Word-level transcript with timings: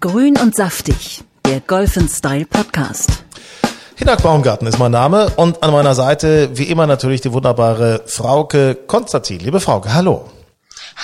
Grün 0.00 0.38
und 0.38 0.54
saftig, 0.54 1.24
der 1.44 1.58
Golf 1.58 1.98
Style 2.08 2.46
Podcast. 2.46 3.24
Hinak 3.96 4.22
Baumgarten 4.22 4.68
ist 4.68 4.78
mein 4.78 4.92
Name 4.92 5.28
und 5.30 5.60
an 5.60 5.72
meiner 5.72 5.96
Seite 5.96 6.56
wie 6.56 6.68
immer 6.68 6.86
natürlich 6.86 7.20
die 7.20 7.32
wunderbare 7.32 8.02
Frauke 8.06 8.76
Konstantin. 8.76 9.40
Liebe 9.40 9.58
Frauke, 9.58 9.92
hallo. 9.92 10.30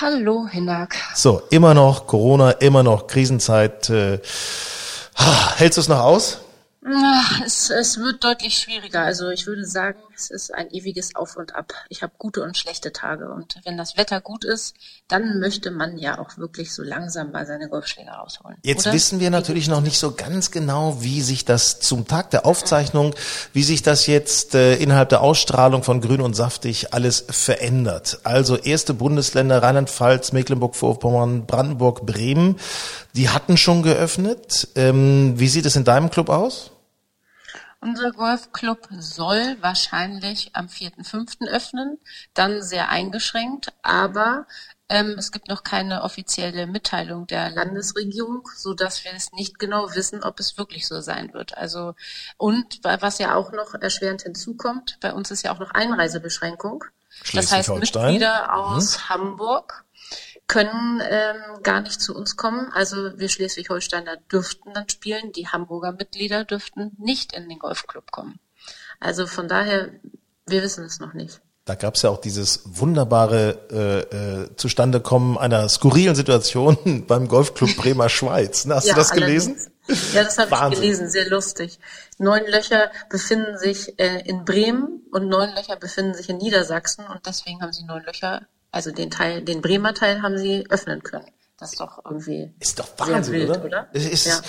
Hallo, 0.01 0.47
Hinak. 0.49 0.95
So, 1.17 1.43
immer 1.51 1.75
noch 1.75 2.07
Corona, 2.07 2.53
immer 2.53 2.85
noch 2.85 3.09
Krisenzeit. 3.09 3.91
Äh, 3.91 4.21
hältst 5.57 5.77
du 5.77 5.81
es 5.81 5.89
noch 5.89 5.99
aus? 5.99 6.44
Es, 7.47 7.71
es 7.71 7.99
wird 7.99 8.23
deutlich 8.23 8.59
schwieriger. 8.59 9.01
Also 9.01 9.31
ich 9.31 9.47
würde 9.47 9.65
sagen, 9.65 9.99
es 10.15 10.31
ist 10.31 10.53
ein 10.53 10.71
ewiges 10.71 11.15
Auf 11.15 11.37
und 11.37 11.55
Ab. 11.55 11.73
Ich 11.89 12.03
habe 12.03 12.13
gute 12.19 12.43
und 12.43 12.59
schlechte 12.59 12.93
Tage. 12.93 13.31
Und 13.31 13.59
wenn 13.65 13.79
das 13.79 13.97
Wetter 13.97 14.21
gut 14.21 14.45
ist, 14.45 14.75
dann 15.09 15.41
möchte 15.41 15.71
man 15.71 15.97
ja 15.97 16.19
auch 16.19 16.37
wirklich 16.37 16.75
so 16.75 16.83
langsam 16.83 17.33
mal 17.33 17.47
seine 17.47 17.71
Golfschläger 17.71 18.13
rausholen. 18.13 18.59
Jetzt 18.63 18.87
oder? 18.87 18.95
wissen 18.95 19.19
wir 19.19 19.31
natürlich 19.31 19.67
noch 19.69 19.81
nicht 19.81 19.99
so 19.99 20.13
ganz 20.13 20.51
genau, 20.51 21.03
wie 21.03 21.23
sich 21.23 21.47
das 21.47 21.81
zum 21.81 22.07
Tag 22.07 22.31
der 22.31 22.45
Aufzeichnung, 22.45 23.15
wie 23.55 23.63
sich 23.63 23.83
das 23.83 24.07
jetzt 24.07 24.55
äh, 24.55 24.75
innerhalb 24.75 25.09
der 25.09 25.23
Ausstrahlung 25.23 25.83
von 25.83 26.03
Grün 26.03 26.21
und 26.21 26.35
Saftig 26.35 26.93
alles 26.93 27.25
verändert. 27.31 28.19
Also 28.25 28.57
erste 28.57 28.93
Bundesländer 28.93 29.63
Rheinland-Pfalz, 29.63 30.33
Mecklenburg-Vorpommern, 30.33 31.47
Brandenburg, 31.47 32.05
Bremen, 32.05 32.57
die 33.15 33.31
hatten 33.31 33.57
schon 33.57 33.83
geöffnet. 33.83 34.69
Ähm, 34.75 35.33
wie 35.37 35.49
sieht 35.49 35.65
es 35.65 35.77
in 35.77 35.85
deinem 35.85 36.11
Club 36.11 36.29
aus? 36.29 36.73
Unser 37.85 38.13
Golfclub 38.13 38.89
soll 38.99 39.59
wahrscheinlich 39.61 40.57
am 40.57 40.69
4.5. 40.69 41.47
öffnen, 41.49 41.99
dann 42.33 42.63
sehr 42.63 42.89
eingeschränkt, 42.89 43.75
aber 43.83 44.47
ähm, 44.89 45.17
es 45.19 45.33
gibt 45.33 45.49
noch 45.49 45.65
keine 45.65 46.03
offizielle 46.03 46.67
Mitteilung 46.67 47.27
der 47.27 47.51
Landesregierung, 47.51 48.49
so 48.57 48.73
dass 48.73 49.05
wir 49.05 49.13
es 49.13 49.33
nicht 49.33 49.59
genau 49.59 49.95
wissen, 49.95 50.25
ob 50.25 50.41
es 50.41 50.57
wirklich 50.57 50.89
so 50.89 51.03
sein 51.03 51.35
wird. 51.35 51.59
Also 51.59 51.95
und 52.39 52.81
was 52.83 53.19
ja 53.19 53.35
auch 53.35 53.53
noch 53.53 53.75
erschwerend 53.75 54.23
hinzukommt, 54.23 54.97
bei 55.03 55.13
uns 55.13 55.31
ist 55.31 55.43
ja 55.43 55.53
auch 55.53 55.59
noch 55.59 55.73
Einreisebeschränkung. 55.73 56.85
Das 57.35 57.53
heißt. 57.53 57.69
Mitglieder 57.69 58.55
aus 58.57 59.11
Hamburg 59.11 59.84
können 60.47 61.01
ähm, 61.09 61.63
gar 61.63 61.81
nicht 61.81 62.01
zu 62.01 62.15
uns 62.15 62.37
kommen. 62.37 62.71
Also 62.73 63.19
wir 63.19 63.29
Schleswig-Holsteiner 63.29 64.17
dürften 64.31 64.73
dann 64.75 64.89
spielen, 64.89 65.33
die 65.33 65.49
Hamburger 65.49 65.93
Mitglieder 65.93 66.45
dürften 66.45 66.93
nicht 66.99 67.33
in 67.33 67.49
den 67.49 67.59
Golfclub 67.59 68.11
kommen. 68.11 68.39
Also 69.01 69.27
von 69.27 69.49
daher, 69.49 69.91
wir 70.47 70.63
wissen 70.63 70.85
es 70.85 71.01
noch 71.01 71.15
nicht. 71.15 71.41
Da 71.67 71.77
gab 71.77 71.95
es 71.95 72.03
ja 72.03 72.11
auch 72.11 72.21
dieses 72.21 72.61
wunderbare 72.65 73.59
äh, 74.13 74.43
äh, 74.43 74.57
Zustandekommen 74.57 75.39
einer 75.39 75.67
skurrilen 75.71 76.15
Situation 76.15 77.07
beim 77.07 77.27
Golfclub 77.27 77.75
Bremer 77.77 78.11
Schweiz. 78.11 78.67
Hast 78.69 78.87
Ja, 78.87 78.93
du 78.93 79.01
das 79.01 79.13
gelesen? 79.13 79.57
Ja, 80.13 80.25
das 80.25 80.37
habe 80.37 80.51
ich 80.75 80.81
gelesen, 80.81 81.09
sehr 81.09 81.29
lustig. 81.29 81.79
Neun 82.19 82.45
Löcher 82.47 82.91
befinden 83.09 83.57
sich 83.59 83.99
äh, 83.99 84.21
in 84.29 84.45
Bremen 84.45 85.03
und 85.11 85.29
neun 85.29 85.55
Löcher 85.55 85.77
befinden 85.77 86.15
sich 86.15 86.29
in 86.29 86.37
Niedersachsen 86.37 87.07
und 87.07 87.25
deswegen 87.27 87.63
haben 87.63 87.73
sie 87.73 87.85
neun 87.85 88.03
Löcher, 88.05 88.47
also 88.75 88.91
den 88.91 89.11
Teil, 89.11 89.43
den 89.43 89.63
Bremer 89.63 89.95
Teil 89.95 90.23
haben 90.23 90.37
sie 90.39 90.67
öffnen 90.69 91.03
können. 91.03 91.27
Das 91.59 91.73
ist 91.73 91.81
doch 91.81 92.05
irgendwie 92.05 92.53
Ist 92.59 92.81
doch 92.81 92.89
sehr 92.99 93.15
Wahnsinn, 93.15 93.33
wild, 93.35 93.49
oder? 93.51 93.65
oder? 93.65 93.89
Es 93.93 94.05
ist, 94.07 94.27
Ja. 94.27 94.41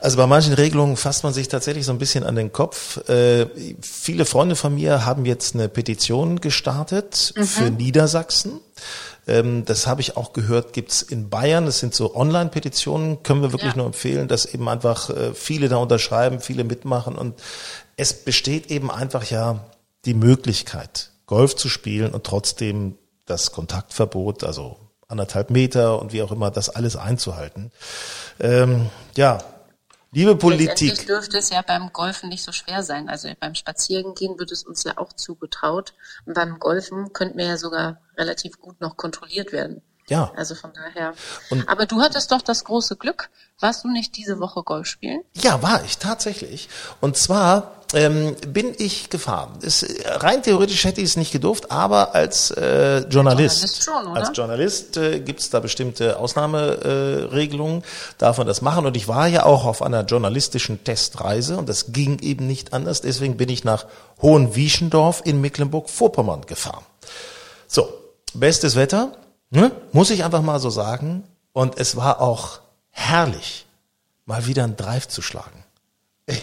Also 0.00 0.16
bei 0.16 0.26
manchen 0.26 0.54
Regelungen 0.54 0.96
fasst 0.96 1.22
man 1.22 1.32
sich 1.34 1.48
tatsächlich 1.48 1.84
so 1.84 1.92
ein 1.92 1.98
bisschen 1.98 2.24
an 2.24 2.34
den 2.34 2.50
Kopf. 2.50 3.06
Äh, 3.08 3.46
viele 3.82 4.24
Freunde 4.24 4.56
von 4.56 4.74
mir 4.74 5.04
haben 5.04 5.26
jetzt 5.26 5.54
eine 5.54 5.68
Petition 5.68 6.40
gestartet 6.40 7.34
Mhm. 7.36 7.44
für 7.44 7.70
Niedersachsen. 7.70 8.60
Ähm, 9.28 9.64
das 9.66 9.86
habe 9.86 10.00
ich 10.00 10.16
auch 10.16 10.32
gehört, 10.32 10.72
gibt's 10.72 11.02
in 11.02 11.28
Bayern. 11.28 11.66
Das 11.66 11.78
sind 11.78 11.94
so 11.94 12.14
Online-Petitionen, 12.16 13.22
können 13.22 13.42
wir 13.42 13.52
wirklich 13.52 13.72
Ja. 13.72 13.76
nur 13.76 13.86
empfehlen, 13.86 14.26
dass 14.26 14.46
eben 14.46 14.66
einfach 14.68 15.10
äh, 15.10 15.34
viele 15.34 15.68
da 15.68 15.76
unterschreiben, 15.76 16.40
viele 16.40 16.64
mitmachen. 16.64 17.16
Und 17.16 17.34
es 17.96 18.14
besteht 18.24 18.70
eben 18.70 18.90
einfach 18.90 19.24
ja 19.30 19.66
die 20.06 20.14
Möglichkeit, 20.14 21.10
Golf 21.26 21.54
zu 21.54 21.68
spielen 21.68 22.12
und 22.14 22.24
trotzdem 22.24 22.96
das 23.26 23.52
Kontaktverbot, 23.52 24.44
also 24.44 24.78
anderthalb 25.08 25.50
Meter 25.50 26.00
und 26.00 26.12
wie 26.12 26.22
auch 26.22 26.32
immer, 26.32 26.50
das 26.50 26.68
alles 26.68 26.96
einzuhalten. 26.96 27.70
Ähm, 28.40 28.90
ja, 29.16 29.38
liebe 30.12 30.32
Letztendlich 30.32 30.68
Politik. 30.68 31.06
dürfte 31.06 31.38
es 31.38 31.50
ja 31.50 31.62
beim 31.62 31.92
Golfen 31.92 32.28
nicht 32.28 32.42
so 32.42 32.52
schwer 32.52 32.82
sein. 32.82 33.08
Also 33.08 33.28
beim 33.38 33.54
Spazierengehen 33.54 34.38
wird 34.38 34.50
es 34.52 34.64
uns 34.64 34.84
ja 34.84 34.96
auch 34.96 35.12
zugetraut. 35.12 35.94
Und 36.24 36.34
beim 36.34 36.58
Golfen 36.58 37.12
könnten 37.12 37.38
wir 37.38 37.46
ja 37.46 37.56
sogar 37.56 38.00
relativ 38.16 38.58
gut 38.60 38.80
noch 38.80 38.96
kontrolliert 38.96 39.52
werden. 39.52 39.82
Ja. 40.08 40.32
Also 40.36 40.54
von 40.54 40.72
daher. 40.72 41.14
Und- 41.50 41.68
Aber 41.68 41.86
du 41.86 42.00
hattest 42.00 42.30
doch 42.30 42.40
das 42.42 42.64
große 42.64 42.96
Glück. 42.96 43.28
Warst 43.58 43.84
du 43.84 43.88
nicht 43.88 44.16
diese 44.16 44.38
Woche 44.38 44.62
Golf 44.62 44.86
spielen? 44.86 45.22
Ja, 45.34 45.62
war 45.62 45.84
ich 45.84 45.98
tatsächlich. 45.98 46.68
Und 47.00 47.16
zwar 47.16 47.82
ähm, 47.94 48.34
bin 48.48 48.74
ich 48.76 49.10
gefahren. 49.10 49.58
Es, 49.62 49.86
rein 50.04 50.42
theoretisch 50.42 50.84
hätte 50.84 51.00
ich 51.00 51.10
es 51.10 51.16
nicht 51.16 51.32
gedurft, 51.32 51.70
aber 51.70 52.14
als 52.14 52.50
äh, 52.50 52.98
Journalist, 53.08 53.60
Journalist 53.62 53.84
schon, 53.84 54.16
als 54.16 54.36
Journalist 54.36 54.96
äh, 54.96 55.20
gibt 55.20 55.40
es 55.40 55.50
da 55.50 55.60
bestimmte 55.60 56.18
Ausnahmeregelungen, 56.18 57.82
äh, 57.82 57.84
darf 58.18 58.38
man 58.38 58.46
das 58.46 58.60
machen. 58.60 58.86
Und 58.86 58.96
ich 58.96 59.08
war 59.08 59.28
ja 59.28 59.44
auch 59.44 59.64
auf 59.64 59.82
einer 59.82 60.04
journalistischen 60.04 60.82
Testreise 60.82 61.56
und 61.56 61.68
das 61.68 61.92
ging 61.92 62.18
eben 62.20 62.46
nicht 62.46 62.72
anders. 62.72 63.02
Deswegen 63.02 63.36
bin 63.36 63.48
ich 63.48 63.64
nach 63.64 63.86
Hohenwieschendorf 64.20 65.22
in 65.24 65.40
Mecklenburg-Vorpommern 65.40 66.42
gefahren. 66.46 66.84
So, 67.68 67.88
bestes 68.34 68.76
Wetter, 68.76 69.12
ne? 69.50 69.70
muss 69.92 70.10
ich 70.10 70.24
einfach 70.24 70.42
mal 70.42 70.58
so 70.58 70.70
sagen. 70.70 71.24
Und 71.52 71.78
es 71.78 71.96
war 71.96 72.20
auch 72.20 72.60
herrlich, 72.90 73.66
mal 74.24 74.46
wieder 74.46 74.64
einen 74.64 74.76
Drive 74.76 75.08
zu 75.08 75.22
schlagen. 75.22 75.64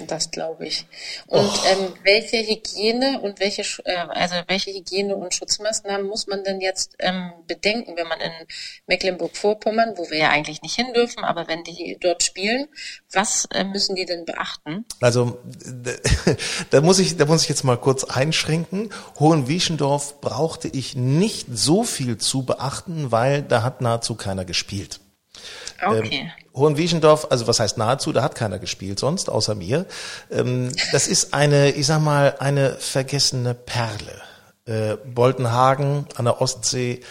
Das 0.08 0.32
glaube 0.32 0.66
ich. 0.66 0.86
Und 1.28 1.52
ähm, 1.70 1.94
welche 2.04 2.38
Hygiene 2.38 3.20
und 3.20 3.42
welche 3.42 3.64
äh, 3.84 3.96
also 3.96 4.36
welche 4.48 4.72
Hygiene 4.72 5.14
und 5.14 5.34
Schutzmaßnahmen 5.34 6.08
muss 6.08 6.26
man 6.26 6.42
denn 6.46 6.62
jetzt 6.62 6.96
ähm, 7.00 7.34
bedenken, 7.48 7.98
wenn 7.98 8.08
man 8.08 8.22
in 8.22 8.32
Mecklenburg-Vorpommern, 8.88 9.98
wo 9.98 10.10
wir 10.10 10.20
ja 10.20 10.30
eigentlich 10.30 10.62
nicht 10.62 10.76
hin 10.76 10.94
dürfen, 10.94 11.26
aber 11.26 11.50
wenn 11.50 11.66
die 11.66 11.98
dort 12.00 12.24
spielen, 12.24 12.70
was 13.12 13.46
äh, 13.52 13.66
müssen 13.66 13.98
die 13.98 14.06
denn 14.06 14.24
beachten? 14.24 14.86
Also 15.02 15.40
da 16.70 16.80
muss 16.80 17.00
ich, 17.00 17.18
da 17.18 17.26
muss 17.26 17.44
ich 17.44 17.50
jetzt 17.50 17.66
mal 17.66 17.78
kurz 17.78 18.06
einschränken. 18.06 18.90
Hohenwieschendorf 19.20 20.22
brauchte 20.22 20.70
ich 20.70 20.96
nicht 20.96 21.48
so 21.52 21.84
viel 21.84 22.18
zu 22.18 22.46
beachten, 22.46 23.12
weil 23.12 23.42
da 23.42 23.64
hat 23.64 23.82
nahezu 23.82 24.16
keiner 24.16 24.46
gespielt. 24.46 25.02
Okay. 25.86 26.32
Hohenwieschendorf, 26.56 27.28
also 27.30 27.48
was 27.48 27.60
heißt 27.60 27.78
nahezu, 27.78 28.12
da 28.14 28.22
hat 28.22 28.36
keiner 28.36 28.60
gespielt 28.60 29.00
sonst, 29.00 29.30
außer 29.30 29.56
mir. 29.56 29.86
Ähm, 30.32 30.72
das 30.92 31.08
ist 31.08 31.34
eine, 31.34 31.72
ich 31.72 31.88
sag 31.88 32.02
mal, 32.02 32.36
eine 32.40 32.76
vergessene 32.80 33.54
Perle. 33.54 34.22
Äh, 34.66 34.98
Boltenhagen 35.06 36.08
an 36.16 36.26
der 36.26 36.42
Ostsee, 36.42 37.02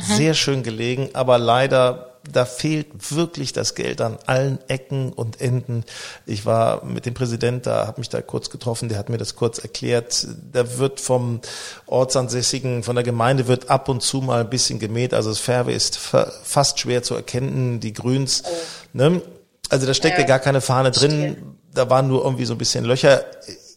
sehr 0.00 0.32
schön 0.32 0.62
gelegen, 0.62 1.10
aber 1.12 1.38
leider, 1.38 2.11
da 2.30 2.44
fehlt 2.44 3.14
wirklich 3.14 3.52
das 3.52 3.74
Geld 3.74 4.00
an 4.00 4.18
allen 4.26 4.58
Ecken 4.68 5.12
und 5.12 5.40
Enden. 5.40 5.84
Ich 6.26 6.46
war 6.46 6.84
mit 6.84 7.06
dem 7.06 7.14
Präsident 7.14 7.66
da, 7.66 7.86
habe 7.86 8.00
mich 8.00 8.08
da 8.08 8.22
kurz 8.22 8.50
getroffen, 8.50 8.88
der 8.88 8.98
hat 8.98 9.08
mir 9.08 9.18
das 9.18 9.34
kurz 9.34 9.58
erklärt. 9.58 10.26
Da 10.52 10.78
wird 10.78 11.00
vom 11.00 11.40
Ortsansässigen, 11.86 12.82
von 12.82 12.94
der 12.94 13.04
Gemeinde 13.04 13.48
wird 13.48 13.70
ab 13.70 13.88
und 13.88 14.02
zu 14.02 14.20
mal 14.20 14.40
ein 14.40 14.50
bisschen 14.50 14.78
gemäht. 14.78 15.14
Also 15.14 15.30
das 15.30 15.40
Färbe 15.40 15.72
ist 15.72 15.96
fa 15.96 16.30
fast 16.44 16.78
schwer 16.78 17.02
zu 17.02 17.14
erkennen, 17.14 17.80
die 17.80 17.92
Grüns. 17.92 18.44
Ne? 18.92 19.20
Also 19.68 19.86
da 19.86 19.94
steckt 19.94 20.16
ja. 20.16 20.22
Ja. 20.22 20.26
gar 20.26 20.38
keine 20.38 20.60
Fahne 20.60 20.90
drin. 20.90 21.56
Da 21.74 21.90
waren 21.90 22.06
nur 22.06 22.22
irgendwie 22.24 22.44
so 22.44 22.54
ein 22.54 22.58
bisschen 22.58 22.84
Löcher. 22.84 23.24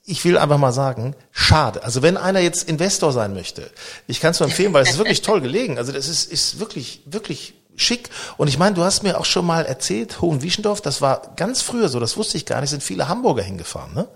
Ich 0.05 0.23
will 0.23 0.37
einfach 0.37 0.59
mal 0.59 0.71
sagen, 0.71 1.15
schade. 1.31 1.83
Also 1.83 2.03
wenn 2.03 2.17
einer 2.17 2.39
jetzt 2.39 2.69
Investor 2.69 3.11
sein 3.11 3.33
möchte, 3.33 3.71
ich 4.05 4.19
kann 4.19 4.31
es 4.31 4.39
nur 4.39 4.49
empfehlen, 4.49 4.71
weil 4.73 4.83
es 4.83 4.91
ist 4.91 4.97
wirklich 4.99 5.23
toll 5.23 5.41
gelegen. 5.41 5.79
Also 5.79 5.91
das 5.91 6.07
ist, 6.07 6.31
ist 6.31 6.59
wirklich, 6.59 7.01
wirklich 7.05 7.55
schick. 7.75 8.09
Und 8.37 8.47
ich 8.47 8.57
meine, 8.57 8.75
du 8.75 8.83
hast 8.83 9.03
mir 9.03 9.19
auch 9.19 9.25
schon 9.25 9.45
mal 9.45 9.65
erzählt, 9.65 10.21
Hohenwieschendorf, 10.21 10.81
das 10.81 11.01
war 11.01 11.33
ganz 11.35 11.61
früher 11.61 11.89
so, 11.89 11.99
das 11.99 12.17
wusste 12.17 12.37
ich 12.37 12.45
gar 12.45 12.61
nicht, 12.61 12.69
sind 12.69 12.83
viele 12.83 13.07
Hamburger 13.07 13.43
hingefahren, 13.43 13.93
ne? 13.93 14.07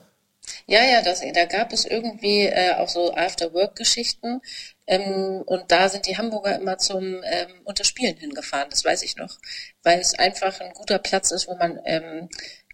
Ja, 0.65 0.83
ja, 0.83 1.01
das, 1.01 1.21
da 1.33 1.45
gab 1.45 1.73
es 1.73 1.85
irgendwie 1.85 2.45
äh, 2.45 2.75
auch 2.75 2.89
so 2.89 3.13
After-Work-Geschichten. 3.15 4.41
Ähm, 4.87 5.43
und 5.45 5.71
da 5.71 5.87
sind 5.89 6.07
die 6.07 6.17
Hamburger 6.17 6.55
immer 6.55 6.77
zum 6.79 7.21
ähm, 7.23 7.61
Unterspielen 7.63 8.17
hingefahren, 8.17 8.69
das 8.71 8.83
weiß 8.83 9.03
ich 9.03 9.17
noch, 9.17 9.37
weil 9.83 9.99
es 9.99 10.17
einfach 10.17 10.59
ein 10.59 10.73
guter 10.73 10.97
Platz 10.97 11.29
ist, 11.29 11.47
wo 11.47 11.55
man 11.55 11.79
ähm, 11.85 12.29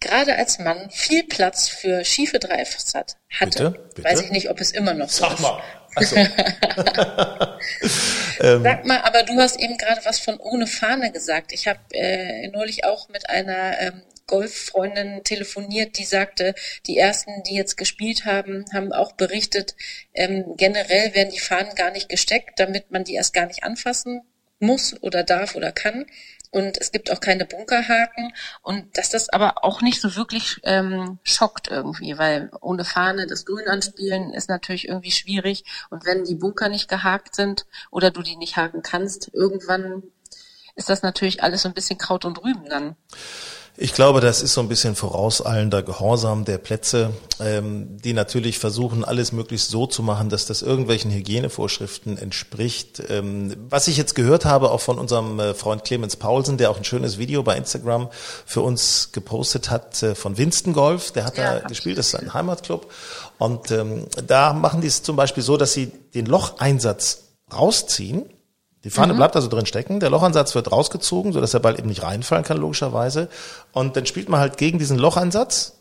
gerade 0.05 0.35
als 0.35 0.59
Mann 0.59 0.89
viel 0.91 1.23
Platz 1.23 1.67
für 1.67 2.05
schiefe 2.05 2.39
Dreifachs 2.39 2.93
hat. 2.93 3.17
Hatte. 3.39 3.71
Bitte? 3.71 3.89
Bitte? 3.95 4.03
Weiß 4.03 4.21
ich 4.21 4.31
nicht, 4.31 4.49
ob 4.49 4.61
es 4.61 4.71
immer 4.71 4.93
noch 4.93 5.09
so 5.09 5.25
Sag 5.25 5.33
ist. 5.33 5.39
mal. 5.41 5.61
Also. 5.95 6.15
Sag 8.39 8.85
mal, 8.85 9.01
aber 9.01 9.23
du 9.23 9.37
hast 9.37 9.59
eben 9.59 9.77
gerade 9.77 10.01
was 10.03 10.19
von 10.19 10.37
ohne 10.37 10.67
Fahne 10.67 11.11
gesagt. 11.11 11.53
Ich 11.53 11.67
habe 11.67 11.79
äh, 11.91 12.47
neulich 12.49 12.83
auch 12.83 13.09
mit 13.09 13.29
einer 13.29 13.79
ähm, 13.79 14.03
Golffreundin 14.27 15.23
telefoniert, 15.23 15.97
die 15.97 16.03
sagte, 16.03 16.55
die 16.87 16.97
ersten, 16.97 17.43
die 17.43 17.55
jetzt 17.55 17.77
gespielt 17.77 18.25
haben, 18.25 18.65
haben 18.73 18.91
auch 18.91 19.13
berichtet, 19.13 19.75
ähm, 20.13 20.55
generell 20.57 21.13
werden 21.13 21.31
die 21.31 21.39
Fahnen 21.39 21.75
gar 21.75 21.91
nicht 21.91 22.09
gesteckt, 22.09 22.59
damit 22.59 22.91
man 22.91 23.03
die 23.03 23.15
erst 23.15 23.33
gar 23.33 23.45
nicht 23.45 23.63
anfassen 23.63 24.21
muss 24.59 25.01
oder 25.01 25.23
darf 25.23 25.55
oder 25.55 25.71
kann. 25.71 26.05
Und 26.55 26.77
es 26.79 26.93
gibt 26.93 27.11
auch 27.11 27.19
keine 27.19 27.43
Bunkerhaken 27.43 28.31
und 28.61 28.97
dass 28.97 29.09
das 29.09 29.27
aber 29.27 29.65
auch 29.65 29.81
nicht 29.81 29.99
so 29.99 30.15
wirklich 30.15 30.61
ähm, 30.63 31.19
schockt 31.23 31.67
irgendwie, 31.67 32.17
weil 32.17 32.49
ohne 32.61 32.85
Fahne 32.85 33.27
das 33.27 33.45
Grün 33.45 33.67
anspielen 33.67 34.33
ist 34.33 34.47
natürlich 34.47 34.87
irgendwie 34.87 35.11
schwierig. 35.11 35.65
Und 35.89 36.05
wenn 36.05 36.23
die 36.23 36.35
Bunker 36.35 36.69
nicht 36.69 36.87
gehakt 36.87 37.35
sind 37.35 37.65
oder 37.91 38.09
du 38.09 38.21
die 38.21 38.37
nicht 38.37 38.55
haken 38.55 38.83
kannst, 38.83 39.33
irgendwann 39.33 40.03
ist 40.75 40.87
das 40.87 41.01
natürlich 41.01 41.43
alles 41.43 41.63
so 41.63 41.67
ein 41.67 41.73
bisschen 41.73 41.97
Kraut 41.97 42.23
und 42.23 42.41
Rüben 42.41 42.69
dann. 42.69 42.95
Ich 43.77 43.93
glaube, 43.93 44.21
das 44.21 44.41
ist 44.41 44.53
so 44.53 44.61
ein 44.61 44.69
bisschen 44.69 44.95
vorauseilender 44.95 45.83
Gehorsam 45.83 46.45
der 46.45 46.57
Plätze, 46.59 47.11
ähm, 47.41 47.97
die 48.01 48.13
natürlich 48.13 48.57
versuchen, 48.57 49.03
alles 49.03 49.33
möglichst 49.33 49.69
so 49.69 49.85
zu 49.85 50.01
machen, 50.01 50.29
dass 50.29 50.45
das 50.45 50.61
irgendwelchen 50.61 51.11
Hygienevorschriften 51.11 52.17
entspricht. 52.17 53.03
Ähm, 53.09 53.53
was 53.69 53.89
ich 53.89 53.97
jetzt 53.97 54.15
gehört 54.15 54.45
habe, 54.45 54.71
auch 54.71 54.79
von 54.79 54.97
unserem 54.97 55.41
äh, 55.41 55.53
Freund 55.53 55.83
Clemens 55.83 56.15
Paulsen, 56.15 56.57
der 56.57 56.71
auch 56.71 56.77
ein 56.77 56.85
schönes 56.85 57.17
Video 57.17 57.43
bei 57.43 57.57
Instagram 57.57 58.09
für 58.45 58.61
uns 58.61 59.09
gepostet 59.11 59.69
hat, 59.69 60.01
äh, 60.03 60.15
von 60.15 60.37
Winston 60.37 60.71
Golf, 60.71 61.11
der 61.11 61.25
hat 61.25 61.37
ja, 61.37 61.59
da 61.59 61.67
gespielt, 61.67 61.97
das 61.97 62.05
ist 62.05 62.11
sein 62.13 62.33
Heimatclub. 62.33 62.89
Und 63.39 63.71
ähm, 63.71 64.07
da 64.25 64.53
machen 64.53 64.79
die 64.79 64.87
es 64.87 65.03
zum 65.03 65.17
Beispiel 65.17 65.43
so, 65.43 65.57
dass 65.57 65.73
sie 65.73 65.87
den 66.13 66.27
Locheinsatz 66.27 67.23
rausziehen 67.53 68.23
die 68.85 68.91
Fahne 68.91 69.13
mhm. 69.13 69.17
bleibt 69.17 69.35
also 69.35 69.47
drin 69.47 69.65
stecken, 69.65 69.99
der 69.99 70.11
Lochansatz 70.11 70.53
wird 70.53 70.71
rausgezogen, 70.71 71.33
sodass 71.33 71.51
der 71.51 71.59
Ball 71.59 71.79
eben 71.79 71.89
nicht 71.89 72.03
reinfallen 72.03 72.45
kann, 72.45 72.57
logischerweise. 72.57 73.29
Und 73.71 73.97
dann 73.97 74.05
spielt 74.05 74.29
man 74.29 74.39
halt 74.39 74.57
gegen 74.57 74.77
diesen 74.77 74.99
Lochansatz. 74.99 75.73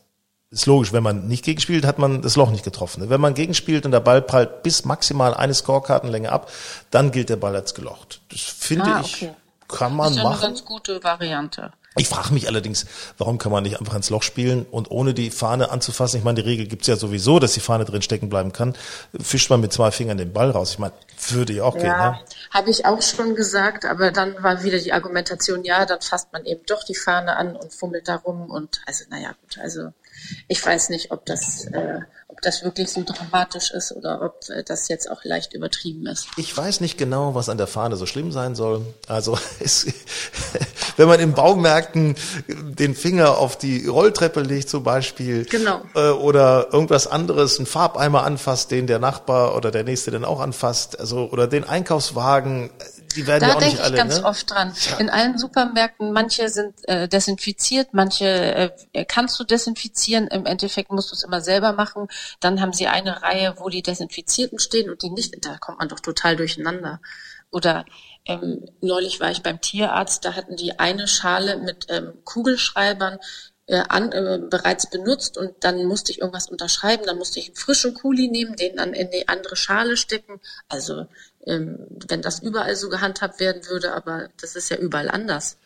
Ist 0.51 0.65
logisch, 0.65 0.95
wenn 0.95 1.03
man 1.03 1.29
nicht 1.29 1.45
gegenspielt, 1.45 1.85
hat 1.85 1.99
man 1.99 2.23
das 2.23 2.37
Loch 2.37 2.51
nicht 2.51 2.65
getroffen. 2.65 3.11
Wenn 3.11 3.21
man 3.21 3.35
gegenspielt 3.35 3.85
und 3.85 3.93
der 3.93 4.01
Ball 4.01 4.23
prallt 4.23 4.63
bis 4.63 4.87
maximal 4.87 5.35
eine 5.35 5.53
Scorekartenlänge 5.53 6.33
ab, 6.33 6.51
dann 6.91 7.11
gilt 7.11 7.29
der 7.29 7.37
Ball 7.37 7.55
als 7.55 7.75
gelocht. 7.75 8.23
Das 8.31 8.41
finde 8.41 8.87
ah, 8.87 9.01
okay. 9.01 9.35
ich, 9.69 9.77
kann 9.77 9.95
man 9.95 10.07
das 10.09 10.17
ist 10.17 10.23
machen. 10.23 10.33
eine 10.33 10.41
ganz 10.41 10.65
gute 10.65 11.05
Variante. 11.05 11.73
Ich 11.97 12.09
frage 12.09 12.35
mich 12.35 12.49
allerdings, 12.49 12.87
warum 13.19 13.39
kann 13.39 13.53
man 13.53 13.63
nicht 13.63 13.79
einfach 13.79 13.95
ins 13.95 14.11
Loch 14.11 14.25
spielen 14.25 14.67
und 14.69 14.91
ohne 14.91 15.15
die 15.15 15.31
Fahne 15.31 15.71
anzufassen, 15.71 16.19
ich 16.19 16.25
meine, 16.25 16.43
die 16.43 16.49
Regel 16.49 16.67
gibt's 16.67 16.89
ja 16.89 16.97
sowieso, 16.97 17.39
dass 17.39 17.55
die 17.55 17.61
Fahne 17.61 17.85
drin 17.85 18.03
stecken 18.03 18.29
bleiben 18.29 18.53
kann, 18.53 18.75
fischt 19.21 19.49
man 19.49 19.61
mit 19.61 19.73
zwei 19.73 19.93
Fingern 19.93 20.19
den 20.19 20.33
Ball 20.33 20.51
raus. 20.51 20.73
Ich 20.73 20.79
meine, 20.81 20.93
würde 21.29 21.53
ja 21.53 21.63
auch 21.63 21.77
ja, 21.77 21.81
gehen. 21.81 21.91
Ja, 21.91 22.21
habe 22.51 22.71
ich 22.71 22.85
auch 22.85 23.01
schon 23.01 23.37
gesagt, 23.37 23.85
aber 23.85 24.11
dann 24.11 24.43
war 24.43 24.65
wieder 24.65 24.79
die 24.79 24.93
Argumentation, 24.93 25.63
ja, 25.63 25.87
dann 25.87 26.01
fasst 26.01 26.33
man 26.33 26.45
eben 26.47 26.67
doch 26.67 26.83
die 26.83 26.97
Fahne 26.97 27.37
an 27.37 27.55
und 27.55 27.73
fummelt 27.73 28.09
da 28.09 28.17
rum 28.17 28.51
und 28.51 28.81
also, 28.87 29.05
naja, 29.09 29.35
gut, 29.41 29.59
also 29.63 29.93
ich 30.49 30.65
weiß 30.65 30.91
nicht, 30.91 31.11
ob 31.11 31.27
das, 31.27 31.67
äh, 31.67 32.01
ob 32.29 32.41
das 32.43 32.65
wirklich 32.65 32.91
so 32.91 33.03
dramatisch 33.05 33.71
ist 33.71 33.93
oder 33.93 34.23
ob 34.23 34.41
äh, 34.49 34.63
das 34.63 34.89
jetzt 34.89 35.11
auch 35.11 35.25
leicht 35.25 35.55
übertrieben 35.55 36.07
ist. 36.07 36.27
Ich 36.37 36.57
weiß 36.57 36.81
nicht 36.81 36.99
genau, 36.99 37.35
was 37.35 37.49
an 37.49 37.59
der 37.59 37.67
Fahne 37.67 37.97
so 37.97 38.07
schlimm 38.07 38.33
sein 38.33 38.55
soll. 38.55 38.85
Also 39.09 39.39
es, 39.61 39.87
wenn 40.97 41.09
man 41.09 41.21
in 41.21 41.33
Baumärkten 41.33 42.17
den 42.49 42.95
Finger 42.95 43.39
auf 43.39 43.57
die 43.57 43.87
Rolltreppe 43.87 44.41
legt 44.41 44.69
zum 44.69 44.83
Beispiel 44.83 45.45
genau. 45.45 45.83
äh, 45.95 46.11
oder 46.11 46.69
irgendwas 46.73 47.07
anderes, 47.07 47.59
einen 47.59 47.67
Farbeimer 47.67 48.25
anfasst, 48.25 48.71
den 48.71 48.87
der 48.87 48.99
Nachbar 48.99 49.57
oder 49.57 49.71
der 49.71 49.85
nächste 49.85 50.11
dann 50.11 50.25
auch 50.25 50.41
anfasst, 50.41 50.99
also 50.99 51.29
oder 51.31 51.47
den 51.47 51.65
Einkaufswagen, 51.65 52.71
die 53.15 53.27
werden 53.27 53.41
da 53.41 53.49
ja 53.49 53.55
alle. 53.55 53.67
Denke 53.67 53.83
ich 53.87 53.95
ganz 53.95 54.21
ne? 54.21 54.25
oft 54.25 54.51
dran. 54.51 54.75
Ja. 54.91 54.97
In 54.99 55.11
allen 55.11 55.39
Supermärkten, 55.39 56.13
manche 56.13 56.49
sind 56.49 56.75
äh, 56.89 57.09
desinfiziert, 57.09 57.89
manche 57.93 58.73
äh, 58.93 59.05
kannst 59.05 59.39
du 59.39 59.45
desinfizieren. 59.45 60.29
Im 60.29 60.47
Endeffekt 60.47 60.91
musst 60.91 61.11
du 61.11 61.15
es 61.15 61.23
immer 61.23 61.41
selber 61.41 61.73
machen. 61.73 62.09
Dann 62.41 62.61
haben 62.61 62.73
sie 62.73 62.87
eine 62.87 63.23
Reihe, 63.23 63.55
wo 63.59 63.69
die 63.69 63.83
Desinfizierten 63.83 64.59
stehen 64.59 64.91
und 64.91 65.03
die 65.03 65.11
nicht. 65.11 65.35
Da 65.45 65.59
kommt 65.59 65.79
man 65.79 65.89
doch 65.89 66.01
total 66.01 66.37
durcheinander. 66.37 67.01
Oder 67.51 67.85
ähm, 68.27 68.65
neulich 68.81 69.21
war 69.21 69.31
ich 69.31 69.43
beim 69.43 69.61
Tierarzt, 69.61 70.25
da 70.25 70.35
hatten 70.35 70.57
die 70.57 70.79
eine 70.79 71.07
Schale 71.07 71.59
mit 71.59 71.87
ähm, 71.89 72.15
Kugelschreibern 72.25 73.19
äh, 73.67 73.83
an, 73.89 74.13
äh, 74.13 74.41
bereits 74.51 74.91
benutzt 74.91 75.39
und 75.39 75.53
dann 75.61 75.85
musste 75.85 76.13
ich 76.13 76.21
irgendwas 76.21 76.49
unterschreiben, 76.49 77.05
dann 77.07 77.19
musste 77.19 77.39
ich 77.39 77.47
einen 77.47 77.57
frischen 77.57 77.95
Kuli 77.95 78.29
nehmen, 78.29 78.57
den 78.57 78.77
dann 78.77 78.93
in 78.93 79.11
die 79.11 79.29
andere 79.29 79.57
Schale 79.57 79.97
stecken. 79.97 80.41
Also 80.69 81.07
ähm, 81.47 81.79
wenn 82.09 82.23
das 82.23 82.41
überall 82.41 82.77
so 82.77 82.89
gehandhabt 82.89 83.41
werden 83.41 83.63
würde, 83.69 83.95
aber 83.95 84.29
das 84.41 84.57
ist 84.57 84.71
ja 84.71 84.77
überall 84.77 85.11
anders. 85.11 85.57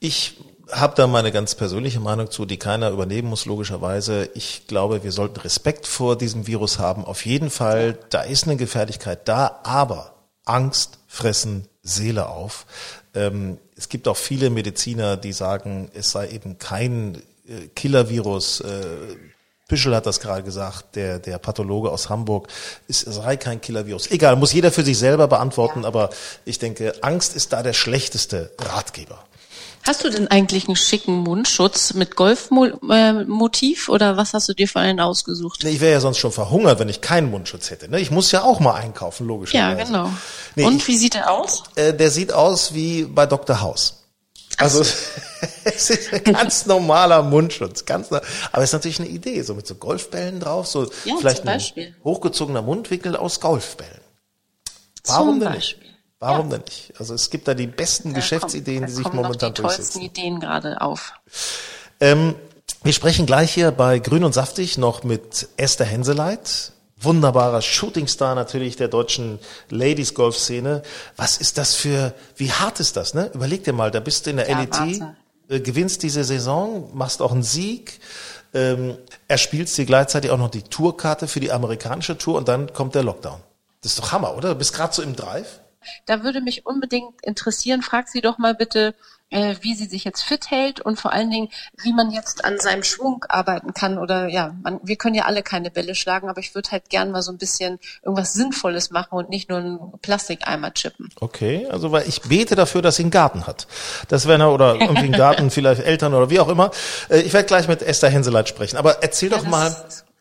Ich 0.00 0.38
habe 0.70 0.94
da 0.96 1.06
meine 1.06 1.32
ganz 1.32 1.54
persönliche 1.54 2.00
Meinung 2.00 2.30
zu, 2.30 2.46
die 2.46 2.58
keiner 2.58 2.90
übernehmen 2.90 3.28
muss, 3.28 3.44
logischerweise. 3.46 4.30
Ich 4.34 4.66
glaube, 4.66 5.04
wir 5.04 5.12
sollten 5.12 5.40
Respekt 5.40 5.86
vor 5.86 6.16
diesem 6.16 6.46
Virus 6.46 6.78
haben. 6.78 7.04
Auf 7.04 7.26
jeden 7.26 7.50
Fall, 7.50 7.98
da 8.10 8.22
ist 8.22 8.44
eine 8.44 8.56
Gefährlichkeit 8.56 9.28
da, 9.28 9.60
aber 9.64 10.14
Angst 10.44 10.98
fressen 11.06 11.68
Seele 11.82 12.28
auf. 12.28 12.66
Ähm, 13.14 13.58
es 13.76 13.88
gibt 13.88 14.08
auch 14.08 14.16
viele 14.16 14.50
Mediziner, 14.50 15.16
die 15.16 15.32
sagen, 15.32 15.90
es 15.94 16.10
sei 16.10 16.30
eben 16.30 16.58
kein 16.58 17.22
äh, 17.46 17.68
Killer-Virus. 17.74 18.60
Äh, 18.60 19.16
Büschel 19.66 19.94
hat 19.94 20.04
das 20.04 20.20
gerade 20.20 20.42
gesagt, 20.42 20.94
der, 20.94 21.18
der 21.18 21.38
Pathologe 21.38 21.90
aus 21.90 22.10
Hamburg, 22.10 22.48
es 22.86 23.00
sei 23.00 23.36
kein 23.36 23.60
Killer-Virus. 23.60 24.10
Egal, 24.10 24.36
muss 24.36 24.52
jeder 24.52 24.70
für 24.70 24.84
sich 24.84 24.98
selber 24.98 25.26
beantworten, 25.26 25.82
ja. 25.82 25.88
aber 25.88 26.10
ich 26.44 26.58
denke, 26.58 26.94
Angst 27.00 27.34
ist 27.34 27.52
da 27.52 27.62
der 27.62 27.72
schlechteste 27.72 28.52
Ratgeber. 28.58 29.24
Hast 29.86 30.02
du 30.02 30.08
denn 30.08 30.28
eigentlich 30.28 30.66
einen 30.66 30.76
schicken 30.76 31.18
Mundschutz 31.18 31.92
mit 31.92 32.16
Golfmotiv 32.16 33.90
oder 33.90 34.16
was 34.16 34.32
hast 34.32 34.48
du 34.48 34.54
dir 34.54 34.66
für 34.66 34.80
einen 34.80 34.98
ausgesucht? 34.98 35.60
Nee, 35.62 35.70
ich 35.70 35.80
wäre 35.80 35.92
ja 35.92 36.00
sonst 36.00 36.18
schon 36.18 36.32
verhungert, 36.32 36.78
wenn 36.78 36.88
ich 36.88 37.02
keinen 37.02 37.30
Mundschutz 37.30 37.70
hätte. 37.70 37.90
Ne? 37.90 38.00
Ich 38.00 38.10
muss 38.10 38.32
ja 38.32 38.42
auch 38.44 38.60
mal 38.60 38.74
einkaufen, 38.74 39.26
logischerweise. 39.26 39.78
Ja, 39.78 39.84
genau. 39.84 40.10
Nee, 40.56 40.64
Und 40.64 40.86
wie 40.88 40.96
sieht 40.96 41.14
der 41.14 41.30
aus? 41.30 41.64
Äh, 41.74 41.92
der 41.92 42.10
sieht 42.10 42.32
aus 42.32 42.72
wie 42.72 43.04
bei 43.04 43.26
Dr. 43.26 43.60
House. 43.60 44.03
Also 44.58 44.80
es 45.64 45.90
ist 45.90 46.12
ein 46.12 46.24
ganz 46.24 46.66
normaler 46.66 47.22
Mundschutz, 47.22 47.84
ganz 47.84 48.10
aber 48.12 48.22
es 48.54 48.64
ist 48.64 48.72
natürlich 48.72 49.00
eine 49.00 49.08
Idee, 49.08 49.42
so 49.42 49.54
mit 49.54 49.66
so 49.66 49.74
Golfbällen 49.74 50.40
drauf, 50.40 50.66
so 50.66 50.90
ja, 51.04 51.16
vielleicht 51.18 51.46
ein 51.46 51.62
hochgezogener 52.04 52.62
Mundwinkel 52.62 53.16
aus 53.16 53.40
Golfbällen. 53.40 54.00
Warum 55.06 55.40
denn 55.40 55.52
nicht? 55.52 55.78
Warum 56.18 56.50
ja. 56.50 56.56
denn 56.56 56.64
nicht? 56.64 56.92
Also 56.98 57.14
es 57.14 57.30
gibt 57.30 57.48
da 57.48 57.54
die 57.54 57.66
besten 57.66 58.10
da 58.10 58.16
Geschäftsideen, 58.16 58.80
kommt, 58.80 58.90
die 58.90 58.94
sich 58.94 59.12
momentan 59.12 59.54
die 59.54 59.62
durchsetzen. 59.62 60.00
Die 60.00 60.06
Ideen 60.06 60.40
gerade 60.40 60.80
auf. 60.80 61.12
Ähm, 62.00 62.34
wir 62.82 62.92
sprechen 62.92 63.26
gleich 63.26 63.52
hier 63.52 63.70
bei 63.70 63.98
Grün 63.98 64.24
und 64.24 64.32
Saftig 64.32 64.78
noch 64.78 65.04
mit 65.04 65.48
Esther 65.56 65.86
Henseleit, 65.86 66.72
wunderbarer 67.04 67.62
Shootingstar 67.62 68.34
natürlich 68.34 68.76
der 68.76 68.88
deutschen 68.88 69.38
Ladies 69.70 70.14
Golf 70.14 70.36
Szene. 70.36 70.82
Was 71.16 71.38
ist 71.38 71.58
das 71.58 71.74
für, 71.74 72.14
wie 72.36 72.50
hart 72.50 72.80
ist 72.80 72.96
das, 72.96 73.14
ne? 73.14 73.30
Überleg 73.34 73.64
dir 73.64 73.72
mal, 73.72 73.90
da 73.90 74.00
bist 74.00 74.26
du 74.26 74.30
in 74.30 74.36
der 74.36 74.48
ja, 74.48 74.60
LET, 74.60 75.02
äh, 75.48 75.60
gewinnst 75.60 76.02
diese 76.02 76.24
Saison, 76.24 76.90
machst 76.94 77.22
auch 77.22 77.32
einen 77.32 77.42
Sieg, 77.42 78.00
ähm, 78.54 78.96
erspielst 79.28 79.76
dir 79.76 79.84
gleichzeitig 79.84 80.30
auch 80.30 80.38
noch 80.38 80.50
die 80.50 80.62
Tourkarte 80.62 81.28
für 81.28 81.40
die 81.40 81.52
amerikanische 81.52 82.16
Tour 82.16 82.36
und 82.36 82.48
dann 82.48 82.72
kommt 82.72 82.94
der 82.94 83.02
Lockdown. 83.02 83.40
Das 83.82 83.92
ist 83.92 83.98
doch 83.98 84.12
Hammer, 84.12 84.36
oder? 84.36 84.50
Du 84.50 84.54
bist 84.54 84.72
gerade 84.72 84.94
so 84.94 85.02
im 85.02 85.14
Drive. 85.14 85.60
Da 86.06 86.22
würde 86.22 86.40
mich 86.40 86.64
unbedingt 86.64 87.22
interessieren, 87.22 87.82
frag 87.82 88.08
sie 88.08 88.22
doch 88.22 88.38
mal 88.38 88.54
bitte, 88.54 88.94
äh, 89.34 89.56
wie 89.62 89.74
sie 89.74 89.86
sich 89.86 90.04
jetzt 90.04 90.22
fit 90.22 90.50
hält 90.50 90.80
und 90.80 90.98
vor 90.98 91.12
allen 91.12 91.28
Dingen, 91.28 91.48
wie 91.82 91.92
man 91.92 92.12
jetzt 92.12 92.44
an 92.44 92.58
seinem 92.60 92.84
Schwung 92.84 93.24
arbeiten 93.28 93.74
kann. 93.74 93.98
Oder 93.98 94.28
ja, 94.28 94.54
man, 94.62 94.78
wir 94.82 94.96
können 94.96 95.16
ja 95.16 95.24
alle 95.24 95.42
keine 95.42 95.70
Bälle 95.70 95.94
schlagen, 95.96 96.28
aber 96.28 96.38
ich 96.38 96.54
würde 96.54 96.70
halt 96.70 96.88
gern 96.88 97.10
mal 97.10 97.20
so 97.20 97.32
ein 97.32 97.38
bisschen 97.38 97.80
irgendwas 98.02 98.32
Sinnvolles 98.32 98.90
machen 98.90 99.18
und 99.18 99.30
nicht 99.30 99.48
nur 99.50 99.58
einen 99.58 99.98
Plastikeimer 100.00 100.72
chippen. 100.72 101.10
Okay, 101.20 101.66
also 101.68 101.90
weil 101.90 102.08
ich 102.08 102.22
bete 102.22 102.54
dafür, 102.54 102.80
dass 102.80 102.96
sie 102.96 103.02
einen 103.02 103.10
Garten 103.10 103.46
hat. 103.46 103.66
Das 104.08 104.28
wäre 104.28 104.48
oder 104.50 104.74
irgendwie 104.74 104.98
einen 104.98 105.12
Garten, 105.12 105.50
vielleicht 105.50 105.82
Eltern 105.82 106.14
oder 106.14 106.30
wie 106.30 106.38
auch 106.38 106.48
immer. 106.48 106.70
Äh, 107.08 107.20
ich 107.20 107.32
werde 107.32 107.46
gleich 107.46 107.66
mit 107.66 107.82
Esther 107.82 108.10
Henseleit 108.10 108.48
sprechen. 108.48 108.76
Aber 108.76 109.02
erzähl 109.02 109.32
ja, 109.32 109.38
doch 109.38 109.46
mal, 109.46 109.74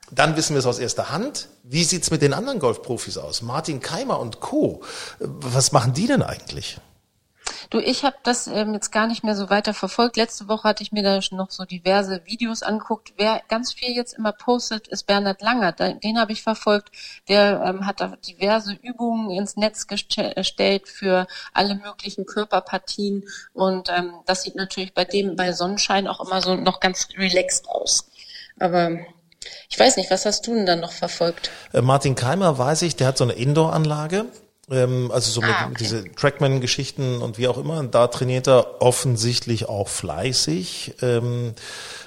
dann 0.10 0.36
wissen 0.36 0.56
wir 0.56 0.60
es 0.60 0.66
aus 0.66 0.80
erster 0.80 1.12
Hand. 1.12 1.50
Wie 1.62 1.84
sieht's 1.84 2.10
mit 2.10 2.24
den 2.24 2.34
anderen 2.34 2.58
Golfprofis 2.58 3.20
aus? 3.20 3.44
Martin 3.44 3.80
Keimer 3.80 4.20
und 4.20 4.40
Co. 4.40 4.82
Was 5.20 5.72
machen 5.72 5.94
die 5.94 6.08
denn 6.08 6.24
eigentlich? 6.24 6.80
Du, 7.70 7.80
ich 7.80 8.04
habe 8.04 8.16
das 8.24 8.48
ähm, 8.48 8.74
jetzt 8.74 8.92
gar 8.92 9.08
nicht 9.08 9.24
mehr 9.24 9.36
so 9.36 9.50
weiter 9.50 9.74
verfolgt. 9.74 10.18
Letzte 10.18 10.48
Woche 10.48 10.68
hatte 10.68 10.84
ich 10.84 10.92
mir 10.92 11.04
da 11.04 11.20
noch 11.32 11.52
so 11.52 11.66
diverse 11.66 12.22
Videos 12.26 12.64
angeguckt. 12.64 13.14
Wer 13.18 13.42
ganz 13.50 13.74
viel 13.74 13.96
jetzt 13.96 14.14
immer 14.14 14.32
postet, 14.32 14.88
ist 14.88 15.08
Bernhard 15.08 15.42
Langer. 15.42 15.72
Den 15.72 16.20
habe 16.20 16.32
ich 16.32 16.44
verfolgt. 16.44 16.92
Der 17.28 17.64
ähm, 17.66 17.86
hat 17.86 18.00
da 18.02 18.16
diverse 18.28 18.74
Übungen 18.74 19.32
ins 19.32 19.58
Netz 19.58 19.88
gestellt 19.88 20.88
für 20.88 21.28
alle 21.54 21.76
möglichen 21.76 22.26
Körperpartien. 22.26 23.24
Und 23.54 23.90
ähm, 23.90 24.14
das 24.26 24.44
sieht 24.44 24.56
natürlich 24.56 24.94
bei 24.94 25.06
dem 25.06 25.36
bei 25.36 25.52
Sonnenschein 25.52 26.08
auch 26.08 26.26
immer 26.26 26.42
so 26.42 26.56
noch 26.56 26.80
ganz 26.80 27.08
relaxed 27.18 27.68
aus. 27.68 28.10
Aber 28.60 29.00
ich 29.70 29.80
weiß 29.80 29.98
nicht, 29.98 30.12
was 30.12 30.26
hast 30.26 30.46
du 30.48 30.54
denn 30.54 30.66
dann 30.66 30.80
noch 30.80 30.92
verfolgt? 30.92 31.50
Äh, 31.74 31.82
Martin 31.82 32.16
Keimer 32.16 32.58
weiß 32.58 32.84
ich, 32.84 32.96
der 32.96 33.08
hat 33.08 33.18
so 33.18 33.24
eine 33.24 33.34
Indoor-Anlage. 33.34 34.26
Ähm, 34.72 35.12
also 35.12 35.32
so 35.32 35.42
mit, 35.42 35.50
ah, 35.52 35.66
okay. 35.66 35.76
diese 35.80 36.06
Trackman-Geschichten 36.16 37.22
und 37.22 37.38
wie 37.38 37.48
auch 37.48 37.58
immer. 37.58 37.84
Da 37.84 38.08
trainiert 38.08 38.48
er 38.48 38.82
offensichtlich 38.82 39.68
auch 39.68 39.88
fleißig. 39.90 40.96
Ähm, 41.02 41.54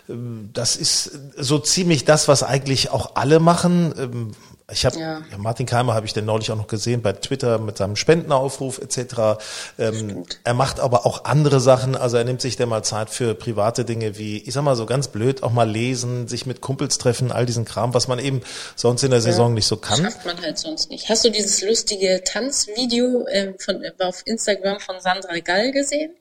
das 0.09 0.77
ist 0.77 1.11
so 1.37 1.59
ziemlich 1.59 2.05
das, 2.05 2.29
was 2.29 2.43
eigentlich 2.43 2.91
auch 2.91 3.17
alle 3.17 3.41
machen. 3.41 4.35
Ähm, 4.69 4.75
ich 4.75 4.85
habe 4.85 4.99
ja. 4.99 5.23
Martin 5.39 5.67
Keimer 5.67 5.95
habe 5.95 6.07
ich 6.07 6.13
denn 6.13 6.25
neulich 6.25 6.51
auch 6.51 6.57
noch 6.57 6.67
gesehen 6.67 7.03
bei 7.03 7.13
Twitter 7.13 7.59
mit 7.59 7.79
seinem 7.79 7.97
Spendenaufruf 7.97 8.79
etc. 8.79 9.41
Ähm, 9.79 10.25
er 10.45 10.55
macht 10.55 10.81
aber 10.81 11.07
auch 11.07 11.25
andere 11.25 11.61
Sachen. 11.61 11.97
Also 11.97 12.17
er 12.17 12.25
nimmt 12.25 12.41
sich 12.41 12.57
dann 12.57 12.69
mal 12.69 12.83
Zeit 12.83 13.11
für 13.11 13.35
private 13.35 13.85
Dinge 13.85 14.19
wie, 14.19 14.39
ich 14.39 14.55
sag 14.55 14.63
mal 14.63 14.77
so 14.77 14.87
ganz 14.87 15.09
blöd, 15.09 15.43
auch 15.43 15.53
mal 15.53 15.69
lesen, 15.69 16.29
sich 16.29 16.47
mit 16.47 16.61
Kumpels 16.61 16.99
treffen, 16.99 17.33
all 17.33 17.47
diesen 17.47 17.65
Kram, 17.65 17.95
was 17.95 18.09
man 18.09 18.19
eben 18.19 18.43
sonst 18.75 19.03
in 19.05 19.11
der 19.11 19.21
Saison 19.21 19.51
ja, 19.51 19.55
nicht 19.55 19.67
so 19.67 19.77
kann. 19.77 20.03
Schafft 20.03 20.27
man 20.27 20.41
halt 20.41 20.59
sonst 20.59 20.91
nicht. 20.91 21.09
Hast 21.09 21.25
du 21.25 21.31
dieses 21.31 21.63
lustige 21.63 22.23
Tanzvideo 22.25 23.27
äh, 23.29 23.55
von, 23.59 23.83
auf 24.01 24.23
Instagram 24.27 24.81
von 24.81 25.01
Sandra 25.01 25.39
Gall 25.39 25.73
gesehen? 25.73 26.13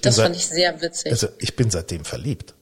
das 0.00 0.16
fand 0.16 0.34
ich 0.34 0.46
sehr 0.46 0.80
witzig. 0.80 1.12
Also 1.12 1.28
ich 1.38 1.56
bin 1.56 1.70
seitdem 1.70 2.04
verliebt. 2.04 2.54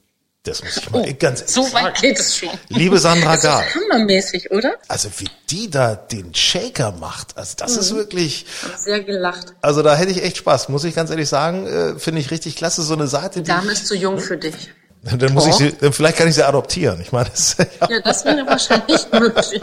Das 0.43 0.61
muss 0.61 0.75
ich 0.75 0.89
mal 0.91 1.05
oh, 1.07 1.13
ganz 1.17 1.53
So 1.53 1.63
sagen. 1.63 1.85
weit 1.85 2.01
geht 2.01 2.19
es 2.19 2.35
schon. 2.35 2.49
Liebe 2.67 2.99
Sandra 2.99 3.37
Gahl. 3.37 3.63
Das 3.63 3.75
ist 3.75 3.81
hammermäßig, 3.81 4.51
oder? 4.51 4.75
Also 4.89 5.09
wie 5.19 5.29
die 5.49 5.69
da 5.69 5.95
den 5.95 6.35
Shaker 6.35 6.91
macht, 6.91 7.37
also 7.37 7.53
das 7.55 7.75
mhm. 7.75 7.79
ist 7.79 7.95
wirklich. 7.95 8.45
Sehr 8.77 9.01
gelacht. 9.03 9.53
Also 9.61 9.81
da 9.83 9.95
hätte 9.95 10.11
ich 10.11 10.21
echt 10.21 10.35
Spaß, 10.35 10.67
muss 10.67 10.83
ich 10.83 10.95
ganz 10.95 11.09
ehrlich 11.11 11.29
sagen. 11.29 11.65
Äh, 11.65 11.97
Finde 11.97 12.19
ich 12.19 12.29
richtig 12.29 12.57
klasse, 12.57 12.81
so 12.81 12.93
eine 12.93 13.07
Seite. 13.07 13.41
Die 13.41 13.47
Dame 13.47 13.71
ist 13.71 13.87
zu 13.87 13.95
jung 13.95 14.19
für 14.19 14.35
dich. 14.35 14.71
Dann 15.03 15.33
muss 15.33 15.47
ich 15.47 15.55
sie, 15.55 15.73
dann 15.79 15.93
vielleicht 15.93 16.17
kann 16.17 16.27
ich 16.27 16.35
sie 16.35 16.43
adoptieren. 16.43 16.99
Ich 17.01 17.13
meine, 17.13 17.29
das, 17.29 17.55
ja. 17.57 17.89
ja, 17.89 17.99
das 18.01 18.25
wäre 18.25 18.45
wahrscheinlich 18.45 19.01
möglich. 19.11 19.61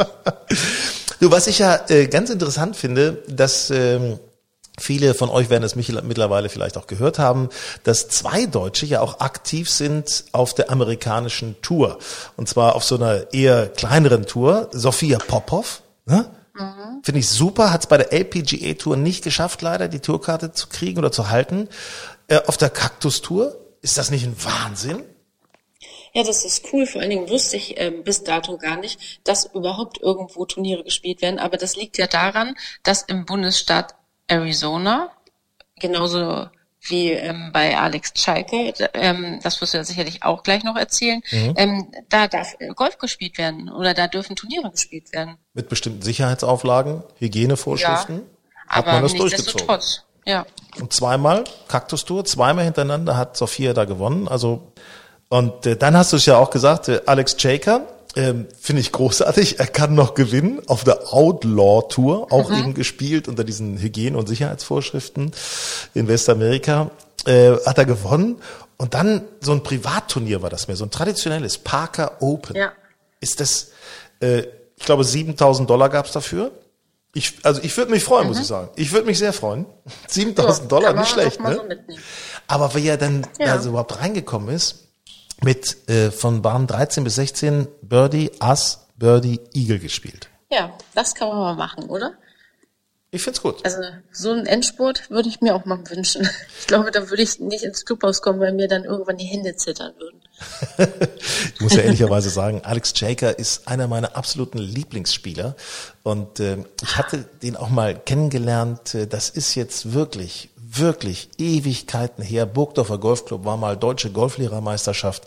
Du, 1.21 1.31
was 1.31 1.47
ich 1.47 1.59
ja 1.59 1.79
äh, 1.89 2.07
ganz 2.07 2.31
interessant 2.31 2.77
finde, 2.77 3.23
dass 3.29 3.71
ähm, 3.71 4.19
Viele 4.81 5.15
von 5.15 5.29
euch 5.29 5.51
werden 5.51 5.63
es 5.63 5.77
mittlerweile 5.77 6.49
vielleicht 6.49 6.79
auch 6.79 6.87
gehört 6.87 7.19
haben, 7.19 7.51
dass 7.85 8.09
zwei 8.09 8.47
Deutsche 8.47 8.87
ja 8.87 9.03
auch 9.03 9.21
aktiv 9.21 9.69
sind 9.69 10.25
auf 10.33 10.55
der 10.55 10.71
amerikanischen 10.71 11.61
Tour. 11.61 11.99
Und 12.37 12.49
zwar 12.49 12.75
auf 12.75 12.85
so 12.85 12.97
einer 12.97 13.33
eher 13.33 13.69
kleineren 13.69 14.25
Tour. 14.25 14.69
Sophia 14.73 15.19
Popov, 15.19 15.83
ne? 16.07 16.31
Mhm. 16.55 17.03
Finde 17.03 17.21
ich 17.21 17.29
super, 17.29 17.73
hat 17.73 17.83
es 17.83 17.87
bei 17.87 17.99
der 17.99 18.13
LPGA 18.13 18.75
Tour 18.75 18.97
nicht 18.97 19.23
geschafft, 19.23 19.63
leider 19.63 19.87
die 19.89 20.01
Tourkarte 20.01 20.53
zu 20.53 20.69
kriegen 20.69 20.99
oder 20.99 21.13
zu 21.13 21.29
halten. 21.29 21.69
Äh, 22.29 22.41
auf 22.47 22.57
der 22.57 22.71
Cactus 22.71 23.21
Tour, 23.21 23.57
ist 23.83 23.99
das 23.99 24.11
nicht 24.11 24.25
ein 24.25 24.37
Wahnsinn? 24.43 25.05
Ja, 26.13 26.25
das 26.25 26.45
ist 26.45 26.73
cool. 26.73 26.87
Vor 26.87 27.01
allen 27.01 27.11
Dingen 27.11 27.29
wusste 27.29 27.57
ich 27.57 27.79
äh, 27.79 27.91
bis 27.91 28.25
dato 28.25 28.57
gar 28.59 28.77
nicht, 28.77 29.21
dass 29.25 29.45
überhaupt 29.55 30.01
irgendwo 30.01 30.45
Turniere 30.45 30.85
gespielt 30.85 31.23
werden. 31.23 31.39
Aber 31.39 31.57
das 31.57 31.77
liegt 31.77 31.99
ja 31.99 32.07
daran, 32.07 32.57
dass 32.83 33.03
im 33.03 33.27
Bundesstaat 33.27 33.95
Arizona, 34.31 35.11
genauso 35.79 36.49
wie 36.83 37.11
ähm, 37.11 37.51
bei 37.53 37.77
Alex 37.77 38.13
Schalke, 38.15 38.73
ähm, 38.95 39.39
das 39.43 39.61
wirst 39.61 39.75
du 39.75 39.79
ja 39.79 39.85
sicherlich 39.85 40.23
auch 40.23 40.43
gleich 40.43 40.65
noch 40.65 40.77
erzählen, 40.77 41.21
mhm. 41.31 41.55
ähm, 41.57 41.93
da 42.09 42.27
darf 42.27 42.57
Golf 42.75 42.97
gespielt 42.99 43.37
werden 43.37 43.71
oder 43.71 43.93
da 43.93 44.07
dürfen 44.09 44.35
Turniere 44.35 44.71
gespielt 44.71 45.13
werden. 45.13 45.37
Mit 45.53 45.69
bestimmten 45.69 46.03
Sicherheitsauflagen, 46.03 47.03
Hygienevorschriften, 47.19 48.23
ja, 48.23 48.67
hat 48.69 48.87
man 48.87 49.03
das 49.03 49.15
durchgezogen. 49.15 49.79
Ja. 50.25 50.47
Und 50.79 50.93
zweimal, 50.93 51.45
Kaktustour, 51.69 52.25
zweimal 52.25 52.65
hintereinander 52.65 53.17
hat 53.17 53.37
Sophia 53.37 53.73
da 53.73 53.85
gewonnen. 53.85 54.29
Also 54.29 54.73
und 55.31 55.65
äh, 55.65 55.77
dann 55.77 55.97
hast 55.97 56.13
du 56.13 56.17
es 56.17 56.27
ja 56.27 56.37
auch 56.37 56.51
gesagt, 56.51 56.89
äh, 56.89 57.01
Alex 57.07 57.37
Jaker, 57.39 57.83
ähm, 58.17 58.49
Finde 58.59 58.81
ich 58.81 58.93
großartig. 58.93 59.61
Er 59.61 59.67
kann 59.67 59.95
noch 59.95 60.15
gewinnen 60.15 60.61
auf 60.67 60.83
der 60.85 61.13
Outlaw 61.13 61.83
Tour, 61.89 62.33
auch 62.33 62.51
mhm. 62.51 62.57
eben 62.57 62.75
gespielt 62.75 63.29
unter 63.29 63.45
diesen 63.45 63.79
Hygiene- 63.79 64.19
und 64.19 64.29
Sicherheitsvorschriften 64.29 65.31
in 65.95 66.09
Westamerika. 66.09 66.91
Äh, 67.27 67.53
hat 67.67 67.79
er 67.79 67.85
gewonnen. 67.85 68.41
Und 68.79 68.95
dann 68.95 69.23
so 69.41 69.53
ein 69.53 69.63
Privatturnier 69.63 70.43
war 70.43 70.51
das 70.51 70.67
mehr, 70.67 70.77
so 70.77 70.85
ein 70.85 70.91
traditionelles 70.91 71.59
Parker 71.59 72.17
Open. 72.21 72.57
Ja. 72.57 72.73
Ist 73.21 73.39
das, 73.39 73.73
äh, 74.21 74.45
ich 74.77 74.87
glaube, 74.87 75.05
7000 75.05 75.69
Dollar 75.69 75.91
gab's 75.91 76.13
dafür. 76.13 76.51
Ich, 77.13 77.35
also 77.43 77.61
ich 77.63 77.77
würde 77.77 77.91
mich 77.91 78.03
freuen, 78.03 78.25
mhm. 78.25 78.29
muss 78.31 78.41
ich 78.41 78.47
sagen. 78.47 78.71
Ich 78.77 78.93
würde 78.93 79.07
mich 79.07 79.19
sehr 79.19 79.33
freuen. 79.33 79.67
7000 80.09 80.63
ja, 80.63 80.69
Dollar, 80.69 80.93
nicht 80.95 81.11
schlecht, 81.11 81.41
ne? 81.41 81.57
So 81.57 81.97
Aber 82.47 82.75
wie 82.75 82.87
er 82.87 82.97
dann 82.97 83.27
ja. 83.39 83.53
also 83.53 83.71
überhaupt 83.71 84.01
reingekommen 84.01 84.55
ist, 84.55 84.80
mit 85.43 85.89
äh, 85.89 86.11
von 86.11 86.43
Bahn 86.43 86.67
13 86.67 87.05
bis 87.05 87.15
16 87.17 87.69
Birdie, 87.83 88.31
Ass, 88.41 88.87
Birdie, 88.97 89.41
Eagle 89.55 89.79
gespielt. 89.79 90.29
Ja, 90.51 90.73
das 90.95 91.15
kann 91.15 91.29
man 91.29 91.39
mal 91.39 91.57
machen, 91.57 91.85
oder? 91.85 92.15
Ich 93.13 93.23
find's 93.23 93.43
gut. 93.43 93.65
Also 93.65 93.81
so 94.13 94.31
einen 94.31 94.47
Endspurt 94.47 95.11
würde 95.11 95.29
ich 95.29 95.41
mir 95.41 95.55
auch 95.55 95.65
mal 95.65 95.79
wünschen. 95.91 96.29
Ich 96.61 96.67
glaube, 96.67 96.93
da 96.93 97.11
würde 97.11 97.23
ich 97.23 97.41
nicht 97.41 97.65
ins 97.65 97.85
Clubhaus 97.85 98.23
kommen, 98.23 98.39
weil 98.39 98.53
mir 98.53 98.69
dann 98.69 98.85
irgendwann 98.85 99.17
die 99.17 99.25
Hände 99.25 99.57
zittern 99.57 99.93
würden. 99.99 100.21
ich 101.55 101.61
muss 101.61 101.75
ja 101.75 101.83
ehrlicherweise 101.83 102.31
sagen, 102.31 102.61
Alex 102.63 102.93
Jaker 102.95 103.37
ist 103.37 103.67
einer 103.67 103.89
meiner 103.89 104.17
absoluten 104.17 104.59
Lieblingsspieler 104.59 105.57
und 106.05 106.39
äh, 106.39 106.59
ich 106.83 106.97
hatte 106.97 107.25
den 107.43 107.57
auch 107.57 107.71
mal 107.71 107.99
kennengelernt. 107.99 108.95
Äh, 108.95 109.07
das 109.09 109.31
ist 109.31 109.57
jetzt 109.57 109.93
wirklich 109.93 110.50
wirklich 110.79 111.31
Ewigkeiten 111.39 112.23
her. 112.23 112.47
Burgdorfer 112.47 112.99
Golfclub 112.99 113.45
war 113.45 113.57
mal 113.57 113.77
deutsche 113.77 114.11
Golflehrermeisterschaft 114.11 115.25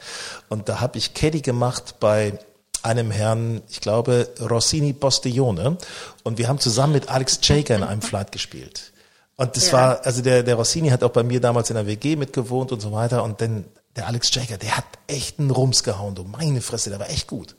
und 0.49 0.69
da 0.69 0.79
habe 0.79 0.97
ich 0.97 1.13
Caddy 1.13 1.41
gemacht 1.41 1.95
bei 1.99 2.39
einem 2.81 3.11
Herrn, 3.11 3.61
ich 3.69 3.81
glaube, 3.81 4.29
Rossini 4.41 4.93
Postiglione 4.93 5.77
und 6.23 6.37
wir 6.37 6.47
haben 6.47 6.59
zusammen 6.59 6.93
mit 6.93 7.09
Alex 7.09 7.39
Jaker 7.41 7.75
in 7.75 7.83
einem 7.83 8.01
Flight 8.03 8.31
gespielt. 8.31 8.91
Und 9.35 9.55
das 9.57 9.67
ja. 9.67 9.73
war, 9.73 10.05
also 10.05 10.21
der, 10.21 10.43
der 10.43 10.55
Rossini 10.55 10.89
hat 10.89 11.03
auch 11.03 11.09
bei 11.09 11.23
mir 11.23 11.39
damals 11.39 11.69
in 11.69 11.75
der 11.75 11.87
WG 11.87 12.15
mitgewohnt 12.15 12.71
und 12.71 12.81
so 12.81 12.91
weiter 12.91 13.23
und 13.23 13.41
dann 13.41 13.65
der 13.95 14.07
Alex 14.07 14.33
Jaker, 14.33 14.57
der 14.57 14.77
hat 14.77 14.85
echt 15.07 15.39
einen 15.39 15.51
Rums 15.51 15.83
gehauen, 15.83 16.15
du 16.15 16.23
meine 16.23 16.61
Fresse, 16.61 16.89
der 16.89 16.99
war 16.99 17.09
echt 17.09 17.27
gut. 17.27 17.55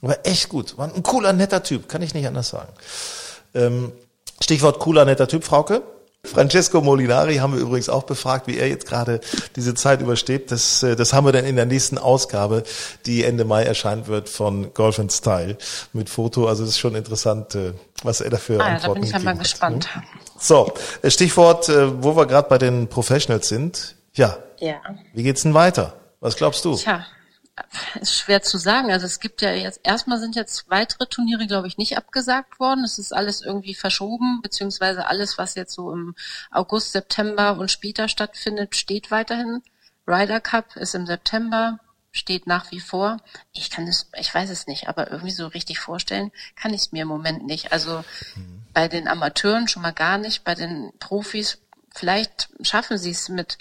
War 0.00 0.18
echt 0.24 0.48
gut. 0.48 0.76
War 0.78 0.92
ein 0.92 1.02
cooler, 1.02 1.32
netter 1.32 1.62
Typ, 1.62 1.88
kann 1.88 2.02
ich 2.02 2.12
nicht 2.12 2.26
anders 2.26 2.48
sagen. 2.48 2.72
Ähm, 3.54 3.92
Stichwort 4.42 4.80
cooler, 4.80 5.04
netter 5.04 5.28
Typ, 5.28 5.44
Frauke. 5.44 5.82
Francesco 6.24 6.80
Molinari 6.80 7.36
haben 7.36 7.54
wir 7.54 7.60
übrigens 7.60 7.88
auch 7.88 8.04
befragt, 8.04 8.46
wie 8.46 8.56
er 8.56 8.68
jetzt 8.68 8.86
gerade 8.86 9.20
diese 9.56 9.74
Zeit 9.74 10.00
übersteht. 10.00 10.52
Das, 10.52 10.82
äh, 10.82 10.94
das 10.94 11.12
haben 11.12 11.26
wir 11.26 11.32
dann 11.32 11.44
in 11.44 11.56
der 11.56 11.66
nächsten 11.66 11.98
Ausgabe, 11.98 12.62
die 13.06 13.24
Ende 13.24 13.44
Mai 13.44 13.64
erscheinen 13.64 14.06
wird 14.06 14.28
von 14.28 14.72
Golf 14.72 15.00
and 15.00 15.12
Style 15.12 15.58
mit 15.92 16.08
Foto. 16.08 16.46
Also 16.46 16.62
das 16.62 16.70
ist 16.70 16.78
schon 16.78 16.94
interessant, 16.94 17.56
äh, 17.56 17.72
was 18.04 18.20
er 18.20 18.30
dafür 18.30 18.60
ah, 18.60 18.66
Antworten 18.66 18.86
Da 18.86 18.92
bin 18.94 19.02
ich 19.04 19.12
ja 19.12 19.18
mal 19.18 19.36
gespannt. 19.36 19.94
Hat. 19.94 20.04
So, 20.38 20.72
äh, 21.02 21.10
Stichwort, 21.10 21.68
wo 21.68 22.16
wir 22.16 22.26
gerade 22.26 22.48
bei 22.48 22.58
den 22.58 22.86
Professionals 22.88 23.48
sind. 23.48 23.96
Ja. 24.14 24.38
Ja. 24.60 24.76
Wie 25.12 25.24
geht's 25.24 25.42
denn 25.42 25.54
weiter? 25.54 25.94
Was 26.20 26.36
glaubst 26.36 26.64
du? 26.64 26.76
Tja, 26.76 27.04
ist 28.00 28.14
schwer 28.14 28.42
zu 28.42 28.58
sagen. 28.58 28.90
Also 28.90 29.06
es 29.06 29.20
gibt 29.20 29.42
ja 29.42 29.52
jetzt, 29.52 29.80
erstmal 29.82 30.18
sind 30.18 30.36
jetzt 30.36 30.70
weitere 30.70 31.06
Turniere, 31.06 31.46
glaube 31.46 31.68
ich, 31.68 31.78
nicht 31.78 31.96
abgesagt 31.96 32.58
worden. 32.58 32.84
Es 32.84 32.98
ist 32.98 33.12
alles 33.12 33.42
irgendwie 33.42 33.74
verschoben, 33.74 34.40
beziehungsweise 34.42 35.06
alles, 35.06 35.38
was 35.38 35.54
jetzt 35.54 35.74
so 35.74 35.92
im 35.92 36.14
August, 36.50 36.92
September 36.92 37.58
und 37.58 37.70
später 37.70 38.08
stattfindet, 38.08 38.76
steht 38.76 39.10
weiterhin. 39.10 39.62
Ryder 40.06 40.40
Cup 40.40 40.76
ist 40.76 40.94
im 40.94 41.06
September, 41.06 41.78
steht 42.10 42.46
nach 42.46 42.70
wie 42.70 42.80
vor. 42.80 43.18
Ich 43.52 43.70
kann 43.70 43.86
es, 43.86 44.10
ich 44.16 44.34
weiß 44.34 44.50
es 44.50 44.66
nicht, 44.66 44.88
aber 44.88 45.10
irgendwie 45.10 45.32
so 45.32 45.46
richtig 45.46 45.78
vorstellen 45.78 46.32
kann 46.56 46.74
ich 46.74 46.82
es 46.82 46.92
mir 46.92 47.02
im 47.02 47.08
Moment 47.08 47.44
nicht. 47.44 47.72
Also 47.72 48.04
mhm. 48.34 48.62
bei 48.72 48.88
den 48.88 49.08
Amateuren 49.08 49.68
schon 49.68 49.82
mal 49.82 49.92
gar 49.92 50.18
nicht, 50.18 50.44
bei 50.44 50.54
den 50.54 50.92
Profis 50.98 51.58
vielleicht 51.94 52.48
schaffen 52.62 52.98
sie 52.98 53.10
es 53.10 53.28
mit 53.28 53.58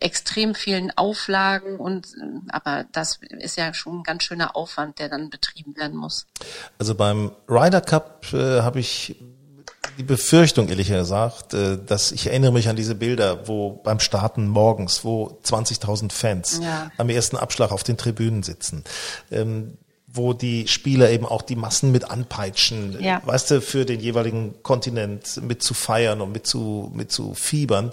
extrem 0.00 0.54
vielen 0.54 0.90
Auflagen 0.96 1.76
und 1.76 2.14
aber 2.48 2.86
das 2.92 3.18
ist 3.40 3.56
ja 3.56 3.74
schon 3.74 4.00
ein 4.00 4.02
ganz 4.04 4.22
schöner 4.22 4.54
Aufwand, 4.56 4.98
der 4.98 5.08
dann 5.08 5.28
betrieben 5.28 5.76
werden 5.76 5.96
muss. 5.96 6.26
Also 6.78 6.94
beim 6.94 7.32
Ryder 7.48 7.80
Cup 7.80 8.32
äh, 8.32 8.62
habe 8.62 8.78
ich 8.78 9.16
die 9.98 10.04
Befürchtung, 10.04 10.68
ehrlich 10.68 10.88
gesagt, 10.88 11.54
äh, 11.54 11.78
dass 11.84 12.12
ich 12.12 12.28
erinnere 12.28 12.52
mich 12.52 12.68
an 12.68 12.76
diese 12.76 12.94
Bilder, 12.94 13.48
wo 13.48 13.70
beim 13.70 13.98
Starten 13.98 14.46
morgens, 14.46 15.04
wo 15.04 15.40
20.000 15.44 16.12
Fans 16.12 16.60
ja. 16.62 16.90
am 16.96 17.08
ersten 17.08 17.36
Abschlag 17.36 17.72
auf 17.72 17.82
den 17.82 17.96
Tribünen 17.96 18.42
sitzen. 18.42 18.84
Ähm, 19.30 19.78
wo 20.10 20.32
die 20.32 20.66
Spieler 20.68 21.10
eben 21.10 21.26
auch 21.26 21.42
die 21.42 21.54
Massen 21.54 21.92
mit 21.92 22.10
anpeitschen, 22.10 22.96
ja. 22.98 23.20
weißt 23.26 23.50
du, 23.50 23.60
für 23.60 23.84
den 23.84 24.00
jeweiligen 24.00 24.62
Kontinent 24.62 25.42
mit 25.42 25.62
zu 25.62 25.74
feiern 25.74 26.22
und 26.22 26.32
mit 26.32 26.46
zu, 26.46 26.90
mit 26.94 27.12
zu 27.12 27.34
fiebern 27.34 27.92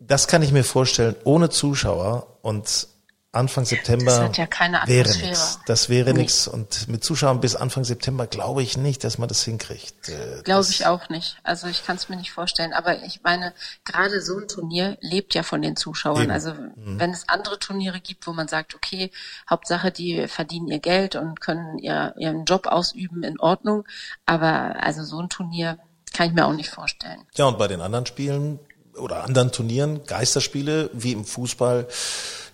Das 0.00 0.26
kann 0.26 0.42
ich 0.42 0.50
mir 0.50 0.64
vorstellen, 0.64 1.14
ohne 1.24 1.50
Zuschauer 1.50 2.38
und 2.42 2.88
Anfang 3.32 3.64
September 3.64 4.06
Das 4.06 4.20
hat 4.20 4.38
ja 4.38 4.46
keine 4.46 4.80
wäre 4.86 5.08
nichts. 5.08 5.60
Das 5.66 5.88
wäre 5.88 6.14
nichts. 6.14 6.48
Und 6.48 6.88
mit 6.88 7.04
Zuschauern 7.04 7.40
bis 7.40 7.54
Anfang 7.54 7.84
September 7.84 8.26
glaube 8.26 8.60
ich 8.62 8.76
nicht, 8.76 9.04
dass 9.04 9.18
man 9.18 9.28
das 9.28 9.44
hinkriegt. 9.44 10.08
Äh, 10.08 10.42
Glaube 10.42 10.66
ich 10.68 10.86
auch 10.86 11.08
nicht. 11.10 11.36
Also 11.44 11.68
ich 11.68 11.84
kann 11.84 11.94
es 11.94 12.08
mir 12.08 12.16
nicht 12.16 12.32
vorstellen. 12.32 12.72
Aber 12.72 13.04
ich 13.04 13.22
meine, 13.22 13.54
gerade 13.84 14.20
so 14.20 14.36
ein 14.36 14.48
Turnier 14.48 14.98
lebt 15.00 15.34
ja 15.34 15.44
von 15.44 15.62
den 15.62 15.76
Zuschauern. 15.76 16.24
Eben. 16.24 16.32
Also 16.32 16.54
wenn 16.74 17.10
es 17.12 17.28
andere 17.28 17.60
Turniere 17.60 18.00
gibt, 18.00 18.26
wo 18.26 18.32
man 18.32 18.48
sagt, 18.48 18.74
okay, 18.74 19.12
Hauptsache 19.48 19.92
die 19.92 20.26
verdienen 20.26 20.66
ihr 20.66 20.80
Geld 20.80 21.14
und 21.14 21.40
können 21.40 21.78
ihr, 21.78 22.14
ihren 22.18 22.46
Job 22.46 22.66
ausüben, 22.66 23.22
in 23.22 23.38
Ordnung. 23.38 23.84
Aber 24.26 24.82
also 24.82 25.04
so 25.04 25.20
ein 25.20 25.28
Turnier 25.28 25.78
kann 26.12 26.26
ich 26.26 26.32
mir 26.32 26.46
auch 26.46 26.52
nicht 26.52 26.70
vorstellen. 26.70 27.24
Ja, 27.34 27.44
und 27.44 27.58
bei 27.58 27.68
den 27.68 27.80
anderen 27.80 28.06
Spielen 28.06 28.58
oder 29.00 29.24
anderen 29.24 29.52
Turnieren, 29.52 30.04
Geisterspiele, 30.06 30.90
wie 30.92 31.12
im 31.12 31.24
Fußball, 31.24 31.86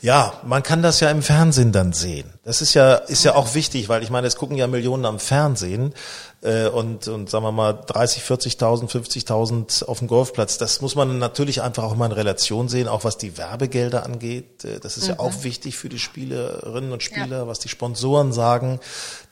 ja, 0.01 0.35
man 0.45 0.63
kann 0.63 0.83
das 0.83 1.01
ja 1.01 1.11
im 1.11 1.23
Fernsehen 1.23 1.73
dann 1.73 1.93
sehen. 1.93 2.31
Das 2.45 2.61
ist 2.61 2.75
ja, 2.75 2.95
ist 2.95 3.25
ja 3.25 3.35
auch 3.35 3.55
wichtig, 3.55 3.89
weil 3.89 4.03
ich 4.03 4.11
meine, 4.11 4.27
es 4.27 4.37
gucken 4.37 4.57
ja 4.57 4.67
Millionen 4.67 5.05
am 5.05 5.19
Fernsehen 5.19 5.95
äh, 6.43 6.69
und, 6.69 7.09
und 7.09 7.31
sagen 7.31 7.45
wir 7.45 7.53
mal 7.53 7.73
30, 7.73 8.23
40.000, 8.23 8.91
50.000 8.91 9.85
auf 9.85 10.01
dem 10.01 10.09
Golfplatz. 10.09 10.59
Das 10.59 10.81
muss 10.81 10.95
man 10.95 11.19
natürlich 11.19 11.63
einfach 11.63 11.83
auch 11.85 11.97
mal 11.97 12.07
in 12.07 12.13
Relation 12.13 12.69
sehen, 12.69 12.89
auch 12.89 13.05
was 13.05 13.19
die 13.19 13.39
Werbegelder 13.39 14.05
angeht. 14.05 14.65
Äh, 14.65 14.79
Das 14.81 14.97
ist 14.97 15.09
ja 15.09 15.19
auch 15.19 15.43
wichtig 15.43 15.77
für 15.77 15.89
die 15.89 15.99
Spielerinnen 15.99 16.93
und 16.93 17.03
Spieler, 17.03 17.49
was 17.49 17.59
die 17.59 17.69
Sponsoren 17.69 18.33
sagen. 18.33 18.81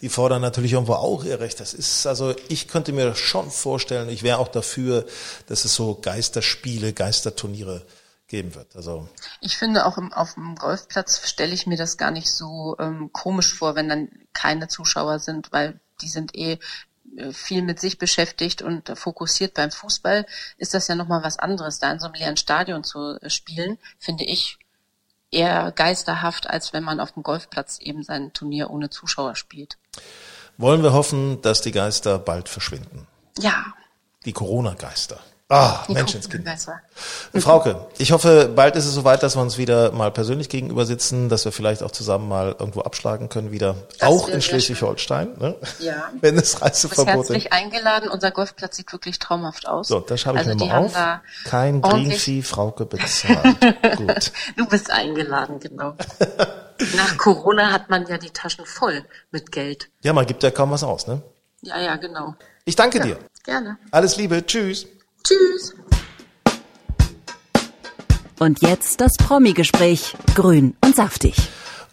Die 0.00 0.08
fordern 0.08 0.42
natürlich 0.42 0.72
irgendwo 0.72 0.94
auch 0.94 1.24
ihr 1.24 1.40
Recht. 1.40 1.60
Das 1.60 1.74
ist, 1.74 2.06
also 2.06 2.34
ich 2.48 2.68
könnte 2.68 2.92
mir 2.92 3.14
schon 3.14 3.50
vorstellen, 3.50 4.08
ich 4.08 4.22
wäre 4.22 4.38
auch 4.38 4.48
dafür, 4.48 5.04
dass 5.46 5.64
es 5.64 5.74
so 5.74 5.98
Geisterspiele, 6.00 6.92
Geisterturniere 6.92 7.82
geben 8.28 8.54
wird. 8.54 8.74
Also 8.74 9.08
Ich 9.40 9.56
finde 9.58 9.84
auch 9.86 9.98
im, 9.98 10.12
auf 10.12 10.34
dem 10.34 10.56
Golfplatz 10.56 11.20
stelle 11.28 11.52
ich 11.52 11.66
mir 11.66 11.76
das 11.76 11.98
gar 11.98 12.10
nicht 12.10 12.30
so 12.30 12.76
ähm, 12.78 13.10
komisch 13.12 13.52
vor, 13.54 13.74
wenn 13.74 13.88
dann 13.88 14.08
keine 14.32 14.68
Zuschauer 14.68 15.18
sind, 15.18 15.52
weil 15.52 15.78
die 16.00 16.08
sind 16.08 16.34
eh 16.34 16.58
viel 17.32 17.62
mit 17.62 17.80
sich 17.80 17.98
beschäftigt 17.98 18.62
und 18.62 18.88
äh, 18.88 18.96
fokussiert. 18.96 19.54
Beim 19.54 19.70
Fußball 19.70 20.26
ist 20.56 20.74
das 20.74 20.88
ja 20.88 20.94
nochmal 20.94 21.22
was 21.22 21.38
anderes. 21.38 21.78
Da 21.78 21.92
in 21.92 21.98
so 21.98 22.06
einem 22.06 22.14
leeren 22.14 22.36
Stadion 22.36 22.84
zu 22.84 23.18
äh, 23.20 23.30
spielen, 23.30 23.78
finde 23.98 24.24
ich 24.24 24.58
eher 25.30 25.72
geisterhaft, 25.72 26.48
als 26.48 26.72
wenn 26.72 26.84
man 26.84 27.00
auf 27.00 27.12
dem 27.12 27.22
Golfplatz 27.22 27.78
eben 27.80 28.02
sein 28.02 28.32
Turnier 28.32 28.70
ohne 28.70 28.90
Zuschauer 28.90 29.34
spielt. 29.34 29.78
wollen 30.56 30.82
wir 30.82 30.92
hoffen, 30.92 31.42
dass 31.42 31.60
die 31.60 31.72
Geister 31.72 32.18
bald 32.18 32.48
verschwinden. 32.48 33.06
Ja, 33.38 33.64
Die 34.24 34.32
Corona-Geister. 34.32 35.18
Ah, 35.50 35.84
Menschenskind. 35.88 36.42
Besser. 36.44 36.80
Frauke, 37.34 37.86
ich 37.98 38.12
hoffe, 38.12 38.50
bald 38.56 38.76
ist 38.76 38.86
es 38.86 38.94
soweit, 38.94 39.22
dass 39.22 39.36
wir 39.36 39.42
uns 39.42 39.58
wieder 39.58 39.92
mal 39.92 40.10
persönlich 40.10 40.48
gegenüber 40.48 40.86
sitzen, 40.86 41.28
dass 41.28 41.44
wir 41.44 41.52
vielleicht 41.52 41.82
auch 41.82 41.90
zusammen 41.90 42.28
mal 42.28 42.56
irgendwo 42.58 42.80
abschlagen 42.80 43.28
können 43.28 43.52
wieder. 43.52 43.76
Das 43.98 44.08
auch 44.08 44.28
in 44.28 44.40
Schleswig-Holstein, 44.40 45.36
ne? 45.38 45.54
Ja. 45.80 46.10
Wenn 46.22 46.38
es 46.38 46.62
Reiseverbot 46.62 47.28
herzlich 47.28 47.52
eingeladen. 47.52 48.08
Unser 48.08 48.30
Golfplatz 48.30 48.76
sieht 48.76 48.90
wirklich 48.92 49.18
traumhaft 49.18 49.68
aus. 49.68 49.88
So, 49.88 50.00
das 50.00 50.18
schreibe 50.22 50.40
ich 50.40 50.46
also 50.48 50.64
mir 50.64 50.72
mal 50.72 50.78
auf. 50.78 50.94
Kein 51.44 51.82
Green 51.82 51.92
ordentlich- 51.92 52.22
Fee, 52.22 52.42
Frauke 52.42 52.86
bezahlt. 52.86 53.60
Gut. 53.96 54.32
Du 54.56 54.66
bist 54.66 54.90
eingeladen, 54.90 55.60
genau. 55.60 55.94
Nach 56.96 57.18
Corona 57.18 57.70
hat 57.70 57.90
man 57.90 58.06
ja 58.06 58.16
die 58.16 58.30
Taschen 58.30 58.64
voll 58.64 59.04
mit 59.30 59.52
Geld. 59.52 59.90
Ja, 60.02 60.14
man 60.14 60.24
gibt 60.24 60.42
ja 60.42 60.50
kaum 60.50 60.70
was 60.70 60.82
aus, 60.82 61.06
ne? 61.06 61.20
Ja, 61.60 61.78
ja, 61.80 61.96
genau. 61.96 62.34
Ich 62.64 62.76
danke 62.76 62.98
dir. 63.00 63.18
Gerne. 63.44 63.76
Alles 63.90 64.16
Liebe. 64.16 64.44
Tschüss. 64.46 64.86
Tschüss. 65.26 65.74
Und 68.38 68.62
jetzt 68.62 69.00
das 69.00 69.12
Promi-Gespräch. 69.18 70.14
Grün 70.34 70.76
und 70.84 70.94
saftig. 70.94 71.34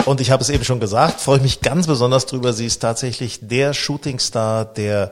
Und 0.05 0.19
ich 0.19 0.31
habe 0.31 0.41
es 0.41 0.49
eben 0.49 0.63
schon 0.63 0.79
gesagt, 0.79 1.21
freue 1.21 1.37
ich 1.37 1.43
mich 1.43 1.61
ganz 1.61 1.87
besonders 1.87 2.25
drüber. 2.25 2.53
Sie 2.53 2.65
ist 2.65 2.79
tatsächlich 2.79 3.39
der 3.41 3.73
Shootingstar 3.73 4.65
der, 4.65 5.11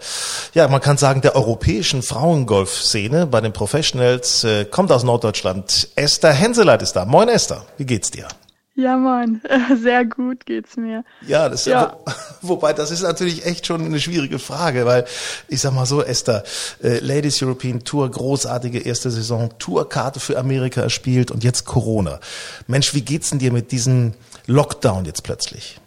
ja, 0.54 0.68
man 0.68 0.82
kann 0.82 0.98
sagen, 0.98 1.22
der 1.22 1.36
europäischen 1.36 2.02
Frauengolf-Szene 2.02 3.28
bei 3.28 3.40
den 3.40 3.54
Professionals, 3.54 4.44
äh, 4.44 4.66
kommt 4.66 4.92
aus 4.92 5.04
Norddeutschland. 5.04 5.90
Esther 5.96 6.34
Henseleit 6.34 6.82
ist 6.82 6.94
da. 6.94 7.06
Moin 7.06 7.30
Esther, 7.30 7.66
wie 7.78 7.86
geht's 7.86 8.10
dir? 8.10 8.28
Ja, 8.80 8.96
Mann, 8.96 9.42
sehr 9.82 10.06
gut 10.06 10.46
geht's 10.46 10.78
mir. 10.78 11.04
Ja, 11.28 11.50
das 11.50 11.66
Ja. 11.66 11.98
Wo, 12.42 12.50
wobei 12.56 12.72
das 12.72 12.92
ist 12.92 13.02
natürlich 13.02 13.46
echt 13.46 13.68
schon 13.68 13.84
eine 13.84 14.00
schwierige 14.00 14.40
Frage, 14.40 14.86
weil 14.86 15.04
ich 15.50 15.60
sag 15.60 15.74
mal 15.74 15.86
so, 15.86 16.02
Esther, 16.02 16.44
äh, 16.82 17.00
Ladies 17.00 17.44
European 17.44 17.84
Tour, 17.84 18.10
großartige 18.10 18.80
erste 18.80 19.12
Saison, 19.12 19.50
Tourkarte 19.60 20.22
für 20.22 20.38
Amerika 20.38 20.80
erspielt 20.80 21.30
und 21.30 21.44
jetzt 21.44 21.66
Corona. 21.66 22.22
Mensch, 22.68 22.94
wie 22.94 23.02
geht's 23.02 23.32
denn 23.32 23.40
dir 23.40 23.52
mit 23.52 23.74
diesem 23.74 24.14
Lockdown 24.48 25.04
jetzt 25.04 25.24
plötzlich? 25.24 25.82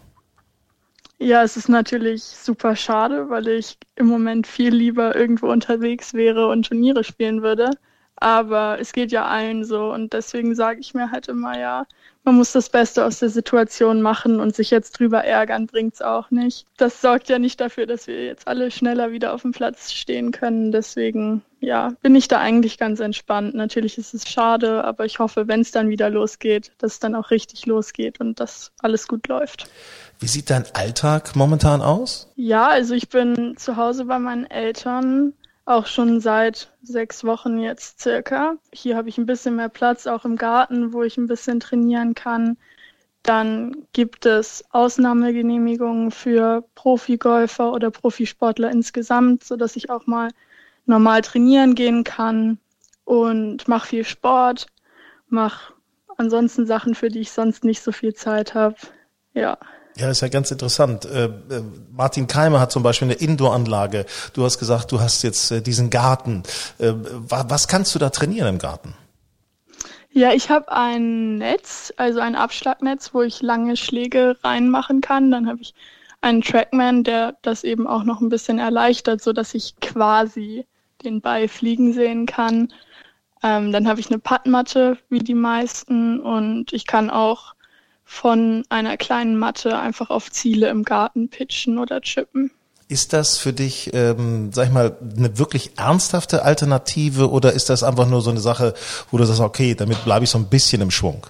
Ja, 1.19 1.43
es 1.43 1.57
ist 1.57 1.71
natürlich 1.71 2.23
super 2.25 2.77
schade, 2.77 3.31
weil 3.31 3.49
ich 3.49 3.79
im 3.97 4.07
Moment 4.07 4.47
viel 4.47 4.75
lieber 4.75 5.17
irgendwo 5.17 5.47
unterwegs 5.51 6.13
wäre 6.13 6.49
und 6.49 6.67
Turniere 6.67 7.05
spielen 7.05 7.43
würde. 7.43 7.71
Aber 8.17 8.79
es 8.81 8.93
geht 8.93 9.13
ja 9.13 9.25
allen 9.25 9.65
so 9.65 9.93
und 9.93 10.13
deswegen 10.13 10.55
sage 10.55 10.81
ich 10.81 10.93
mir 10.93 11.11
halt 11.11 11.29
immer, 11.29 11.59
ja, 11.59 11.87
man 12.25 12.37
muss 12.37 12.53
das 12.53 12.69
Beste 12.69 13.05
aus 13.05 13.19
der 13.19 13.31
Situation 13.31 14.01
machen 14.01 14.39
und 14.39 14.55
sich 14.55 14.71
jetzt 14.71 14.99
drüber 14.99 15.25
ärgern 15.25 15.67
bringt's 15.67 16.01
auch 16.01 16.31
nicht. 16.31 16.67
Das 16.77 17.01
sorgt 17.01 17.29
ja 17.29 17.39
nicht 17.39 17.61
dafür, 17.61 17.87
dass 17.87 18.07
wir 18.07 18.25
jetzt 18.25 18.47
alle 18.47 18.71
schneller 18.71 19.11
wieder 19.11 19.35
auf 19.35 19.43
dem 19.43 19.53
Platz 19.53 19.93
stehen 19.93 20.31
können. 20.31 20.71
Deswegen, 20.71 21.43
ja, 21.61 21.93
bin 22.01 22.15
ich 22.15 22.29
da 22.29 22.39
eigentlich 22.39 22.79
ganz 22.79 23.01
entspannt. 23.01 23.55
Natürlich 23.55 23.99
ist 23.99 24.15
es 24.15 24.29
schade, 24.29 24.85
aber 24.85 25.05
ich 25.05 25.19
hoffe, 25.19 25.49
wenn 25.49 25.61
es 25.61 25.73
dann 25.73 25.89
wieder 25.89 26.11
losgeht, 26.11 26.73
dass 26.79 26.95
es 26.95 26.99
dann 27.01 27.17
auch 27.17 27.31
richtig 27.31 27.67
losgeht 27.67 28.21
und 28.21 28.39
dass 28.39 28.71
alles 28.81 29.09
gut 29.09 29.27
läuft. 29.27 29.67
Wie 30.21 30.29
sieht 30.29 30.51
dein 30.51 30.65
Alltag 30.75 31.35
momentan 31.35 31.83
aus? 31.83 32.33
Ja, 32.37 32.69
also 32.69 32.95
ich 32.95 33.09
bin 33.09 33.57
zu 33.57 33.77
Hause 33.77 34.05
bei 34.05 34.21
meinen 34.21 34.49
Eltern, 34.49 35.35
auch 35.65 35.87
schon 35.87 36.21
seit 36.21 36.73
sechs 36.83 37.25
Wochen 37.25 37.59
jetzt 37.59 38.01
circa. 38.01 38.57
Hier 38.73 38.97
habe 38.97 39.09
ich 39.09 39.19
ein 39.19 39.27
bisschen 39.27 39.57
mehr 39.57 39.69
Platz, 39.69 40.07
auch 40.07 40.25
im 40.25 40.37
Garten, 40.37 40.93
wo 40.93 41.03
ich 41.03 41.17
ein 41.17 41.29
bisschen 41.29 41.61
trainieren 41.61 42.15
kann. 42.15 42.57
Dann 43.23 43.87
gibt 43.93 44.27
es 44.27 44.65
Ausnahmegenehmigungen 44.71 46.11
für 46.11 46.65
Profigolfer 46.75 47.73
oder 47.73 47.91
Profisportler 47.91 48.71
insgesamt, 48.71 49.45
sodass 49.45 49.77
ich 49.77 49.91
auch 49.91 50.07
mal 50.07 50.31
normal 50.87 51.23
trainieren 51.23 51.77
gehen 51.77 52.03
kann 52.03 52.59
und 53.05 53.69
mache 53.69 53.87
viel 53.87 54.05
Sport, 54.05 54.67
mache 55.29 55.73
ansonsten 56.17 56.67
Sachen, 56.67 56.95
für 56.97 57.09
die 57.09 57.21
ich 57.21 57.31
sonst 57.31 57.65
nicht 57.65 57.83
so 57.83 57.93
viel 57.93 58.15
Zeit 58.15 58.55
habe. 58.55 58.75
Ja. 59.35 59.59
Ja, 59.97 60.11
ist 60.11 60.23
ja 60.23 60.29
ganz 60.29 60.51
interessant. 60.51 61.05
Äh, 61.05 61.25
äh, 61.25 61.31
Martin 61.91 62.27
Keimer 62.27 62.61
hat 62.61 62.73
zum 62.73 62.83
Beispiel 62.83 63.09
eine 63.09 63.15
Indoor-Anlage. 63.15 64.07
Du 64.33 64.45
hast 64.45 64.59
gesagt, 64.59 64.91
du 64.91 65.01
hast 65.01 65.23
jetzt 65.23 65.51
äh, 65.51 65.61
diesen 65.61 65.91
Garten. 65.91 66.43
Wa 66.79 67.45
was 67.49 67.69
kannst 67.69 67.95
du 67.95 67.99
da 67.99 68.11
trainieren 68.11 68.49
im 68.49 68.59
Garten? 68.59 68.95
Ja, 70.11 70.33
ich 70.33 70.51
habe 70.51 70.71
ein 70.73 71.39
Netz, 71.39 71.93
also 71.97 72.21
ein 72.21 72.37
Abschlagnetz, 72.37 73.15
wo 73.15 73.23
ich 73.23 73.41
lange 73.41 73.77
Schläge 73.77 74.37
reinmachen 74.43 75.01
kann. 75.01 75.31
Dann 75.31 75.47
habe 75.47 75.61
ich 75.61 75.75
einen 76.21 76.43
Trackman, 76.43 77.05
der 77.05 77.37
das 77.43 77.65
eben 77.65 77.87
auch 77.87 78.05
noch 78.05 78.21
ein 78.21 78.29
bisschen 78.29 78.59
erleichtert, 78.59 79.23
so 79.23 79.33
dass 79.33 79.55
ich 79.55 79.75
quasi 79.81 80.67
den 81.05 81.21
Ball 81.21 81.49
fliegen 81.49 81.93
sehen 81.93 82.27
kann. 82.27 82.73
Ähm, 83.43 83.73
dann 83.73 83.89
habe 83.89 84.01
ich 84.01 84.09
eine 84.09 84.19
Puttmatte, 84.19 84.99
wie 85.09 85.19
die 85.19 85.35
meisten, 85.35 86.21
und 86.21 86.73
ich 86.73 86.87
kann 86.87 87.11
auch 87.11 87.55
von 88.05 88.65
einer 88.69 88.97
kleinen 88.97 89.39
Matte 89.39 89.79
einfach 89.79 90.11
auf 90.11 90.31
Ziele 90.31 90.69
im 90.69 90.85
Garten 90.85 91.29
pitchen 91.29 91.79
oder 91.79 92.01
chippen. 92.01 92.51
Ist 92.89 93.13
das 93.15 93.39
für 93.39 93.55
dich, 93.55 93.91
ähm, 93.95 94.53
sag 94.53 94.67
ich 94.67 94.73
mal, 94.73 94.97
eine 95.17 95.39
wirklich 95.39 95.79
ernsthafte 95.79 96.43
Alternative 96.45 97.31
oder 97.31 97.53
ist 97.55 97.71
das 97.71 97.83
einfach 97.83 98.07
nur 98.07 98.21
so 98.21 98.31
eine 98.31 98.41
Sache, 98.41 98.75
wo 99.11 99.17
du 99.17 99.25
sagst, 99.25 99.41
okay, 99.41 99.75
damit 99.75 100.05
bleibe 100.05 100.25
ich 100.25 100.31
so 100.31 100.37
ein 100.39 100.49
bisschen 100.49 100.83
im 100.83 100.91
Schwung? 100.91 101.27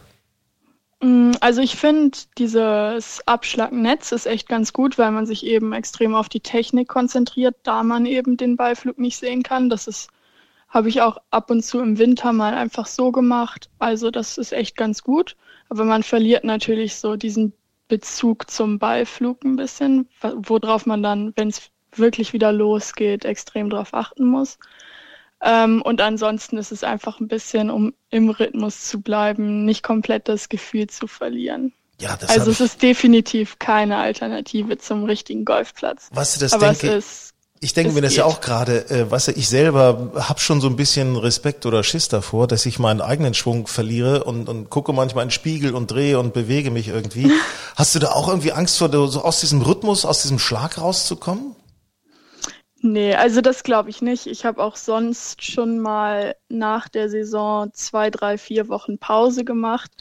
Mm, 1.01 1.33
Also 1.41 1.61
ich 1.61 1.77
finde, 1.77 2.19
dieses 2.39 3.21
Abschlagnetz 3.27 4.13
ist 4.13 4.27
echt 4.27 4.49
ganz 4.49 4.73
gut, 4.73 4.99
weil 4.99 5.11
man 5.13 5.27
sich 5.27 5.45
eben 5.47 5.73
extrem 5.73 6.15
auf 6.15 6.29
die 6.29 6.41
Technik 6.41 6.89
konzentriert, 6.89 7.57
da 7.63 7.83
man 7.83 8.07
eben 8.07 8.37
den 8.37 8.57
Beiflug 8.57 8.99
nicht 8.99 9.19
sehen 9.19 9.43
kann. 9.45 9.69
Das 9.71 9.87
ist, 9.87 10.09
habe 10.69 10.89
ich 10.89 11.01
auch 11.03 11.19
ab 11.31 11.51
und 11.51 11.63
zu 11.63 11.81
im 11.81 11.99
Winter 11.99 12.33
mal 12.33 12.55
einfach 12.55 12.87
so 12.87 13.13
gemacht. 13.13 13.69
Also 13.79 14.11
das 14.11 14.39
ist 14.39 14.53
echt 14.53 14.77
ganz 14.77 15.03
gut. 15.05 15.37
Aber 15.73 15.85
man 15.85 16.03
verliert 16.03 16.45
natürlich 16.45 16.97
so 16.97 17.17
diesen 17.17 17.55
Bezug 17.89 18.51
zum 18.51 18.79
Beiflug 18.79 19.43
ein 19.43 19.57
bisschen, 19.57 20.07
worauf 20.21 20.85
man 20.85 21.03
dann, 21.03 21.33
wenn 21.35 21.49
es 21.49 21.71
wirklich 21.97 22.35
wieder 22.35 22.53
losgeht, 22.53 23.25
extrem 23.25 23.71
drauf 23.71 23.95
achten 23.95 24.27
muss. 24.27 24.59
Ähm, 25.41 25.81
und 25.81 26.03
ansonsten 26.03 26.59
ist 26.59 26.73
es 26.73 26.85
einfach 26.85 27.21
ein 27.21 27.29
bisschen, 27.29 27.71
um 27.71 27.95
im 28.11 28.29
Rhythmus 28.29 28.87
zu 28.87 29.01
bleiben, 29.01 29.65
nicht 29.65 29.83
komplett 29.83 30.29
das 30.29 30.51
Gefühl 30.51 30.89
zu 30.89 31.07
verlieren. 31.07 31.73
Ja, 31.99 32.19
das 32.19 32.29
Also 32.29 32.51
es 32.51 32.61
ist 32.61 32.83
definitiv 32.83 33.59
keine 33.59 33.97
Alternative 33.97 34.77
zum 34.77 35.05
richtigen 35.05 35.47
Golfplatz. 35.47 36.11
was 36.13 36.35
du 36.35 36.41
das 36.41 36.53
Aber 36.53 36.69
es 36.69 36.81
denke, 36.81 36.97
ist 36.97 37.32
Ich 37.65 37.75
denke 37.75 37.93
mir 37.93 38.01
das 38.01 38.11
geht. 38.11 38.19
ja 38.19 38.25
auch 38.25 38.41
gerade, 38.41 38.91
äh, 38.91 39.09
weißt 39.09 39.29
du, 39.29 39.33
ich 39.33 39.49
selber 39.49 40.11
habe 40.17 40.41
schon 40.41 40.61
so 40.61 40.67
ein 40.67 40.75
bisschen 40.75 41.15
Respekt 41.15 41.65
oder 41.65 41.85
Schiss 41.85 42.09
davor, 42.09 42.49
dass 42.49 42.67
ich 42.67 42.81
meinen 42.81 43.01
eigenen 43.01 43.35
Schwung 43.35 43.69
verliere 43.69 44.25
und, 44.25 44.49
und 44.49 44.69
gucke 44.69 44.93
manchmal 44.93 45.23
in 45.23 45.29
den 45.29 45.33
Spiegel 45.33 45.73
und 45.77 45.89
drehe 45.89 46.19
und 46.19 46.35
bewege 46.35 46.73
mich 46.73 46.89
irgendwie. 46.89 47.31
Hast 47.77 47.95
du 47.95 48.01
da 48.01 48.09
auch 48.09 48.27
irgendwie 48.27 48.51
Angst 48.51 48.79
vor, 48.79 48.91
so 48.91 49.23
aus 49.23 49.39
diesem 49.39 49.63
Rhythmus, 49.63 50.05
aus 50.05 50.23
diesem 50.23 50.41
Schlag 50.41 50.77
rauszukommen? 50.77 51.55
Nee, 52.81 53.15
also 53.15 53.41
das 53.41 53.63
glaube 53.63 53.91
ich 53.91 54.03
nicht. 54.03 54.27
Ich 54.27 54.45
habe 54.45 54.61
auch 54.61 54.75
sonst 54.75 55.45
schon 55.45 55.79
mal 55.79 56.35
nach 56.49 56.89
der 56.89 57.09
Saison 57.09 57.71
zwei, 57.73 58.11
drei, 58.11 58.39
vier 58.39 58.69
Wochen 58.69 58.99
Pause 58.99 59.45
gemacht 59.45 59.93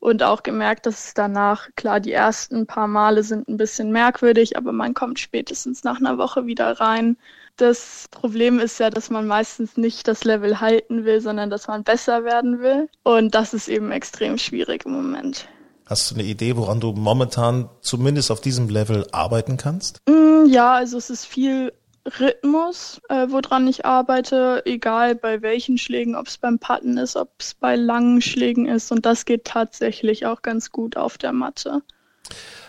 und 0.00 0.22
auch 0.22 0.42
gemerkt, 0.42 0.86
dass 0.86 1.06
es 1.06 1.14
danach, 1.14 1.68
klar, 1.76 2.00
die 2.00 2.12
ersten 2.12 2.66
paar 2.66 2.88
Male 2.88 3.22
sind 3.22 3.48
ein 3.48 3.58
bisschen 3.58 3.92
merkwürdig, 3.92 4.56
aber 4.56 4.72
man 4.72 4.94
kommt 4.94 5.20
spätestens 5.20 5.84
nach 5.84 6.00
einer 6.00 6.18
Woche 6.18 6.46
wieder 6.46 6.80
rein. 6.80 7.16
Das 7.56 8.06
Problem 8.10 8.58
ist 8.58 8.80
ja, 8.80 8.88
dass 8.88 9.10
man 9.10 9.26
meistens 9.26 9.76
nicht 9.76 10.08
das 10.08 10.24
Level 10.24 10.60
halten 10.60 11.04
will, 11.04 11.20
sondern 11.20 11.50
dass 11.50 11.68
man 11.68 11.84
besser 11.84 12.24
werden 12.24 12.60
will. 12.60 12.88
Und 13.02 13.34
das 13.34 13.52
ist 13.52 13.68
eben 13.68 13.92
extrem 13.92 14.38
schwierig 14.38 14.86
im 14.86 14.92
Moment. 14.92 15.46
Hast 15.84 16.10
du 16.10 16.14
eine 16.14 16.24
Idee, 16.24 16.56
woran 16.56 16.80
du 16.80 16.92
momentan 16.92 17.68
zumindest 17.82 18.30
auf 18.30 18.40
diesem 18.40 18.68
Level 18.68 19.06
arbeiten 19.12 19.58
kannst? 19.58 20.00
Mm, 20.08 20.46
ja, 20.46 20.74
also 20.74 20.96
es 20.96 21.10
ist 21.10 21.26
viel 21.26 21.72
Rhythmus, 22.06 23.00
äh, 23.08 23.26
woran 23.28 23.68
ich 23.68 23.84
arbeite, 23.84 24.62
egal 24.64 25.14
bei 25.14 25.42
welchen 25.42 25.78
Schlägen, 25.78 26.16
ob 26.16 26.28
es 26.28 26.38
beim 26.38 26.58
Patten 26.58 26.96
ist, 26.96 27.16
ob 27.16 27.30
es 27.38 27.54
bei 27.54 27.76
langen 27.76 28.22
Schlägen 28.22 28.66
ist. 28.66 28.90
Und 28.90 29.06
das 29.06 29.24
geht 29.24 29.44
tatsächlich 29.44 30.26
auch 30.26 30.42
ganz 30.42 30.70
gut 30.70 30.96
auf 30.96 31.18
der 31.18 31.32
Matte. 31.32 31.82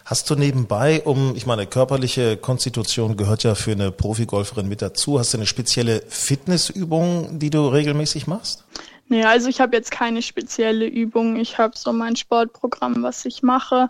Hast 0.06 0.30
du 0.30 0.36
nebenbei, 0.36 1.02
um, 1.04 1.36
ich 1.36 1.46
meine, 1.46 1.68
körperliche 1.68 2.36
Konstitution 2.36 3.16
gehört 3.16 3.44
ja 3.44 3.56
für 3.56 3.72
eine 3.72 3.92
Profigolferin 3.92 4.68
mit 4.68 4.82
dazu, 4.82 5.20
hast 5.20 5.34
du 5.34 5.38
eine 5.38 5.46
spezielle 5.46 6.02
Fitnessübung, 6.08 7.40
die 7.40 7.50
du 7.50 7.68
regelmäßig 7.68 8.28
machst? 8.28 8.66
Nee, 9.08 9.26
also 9.26 9.50
ich 9.50 9.62
habe 9.62 9.76
jetzt 9.76 9.92
keine 9.92 10.22
spezielle 10.22 10.86
Übung. 10.86 11.36
Ich 11.36 11.58
habe 11.58 11.78
so 11.78 11.92
mein 11.92 12.16
Sportprogramm, 12.16 13.04
was 13.04 13.26
ich 13.26 13.44
mache. 13.44 13.90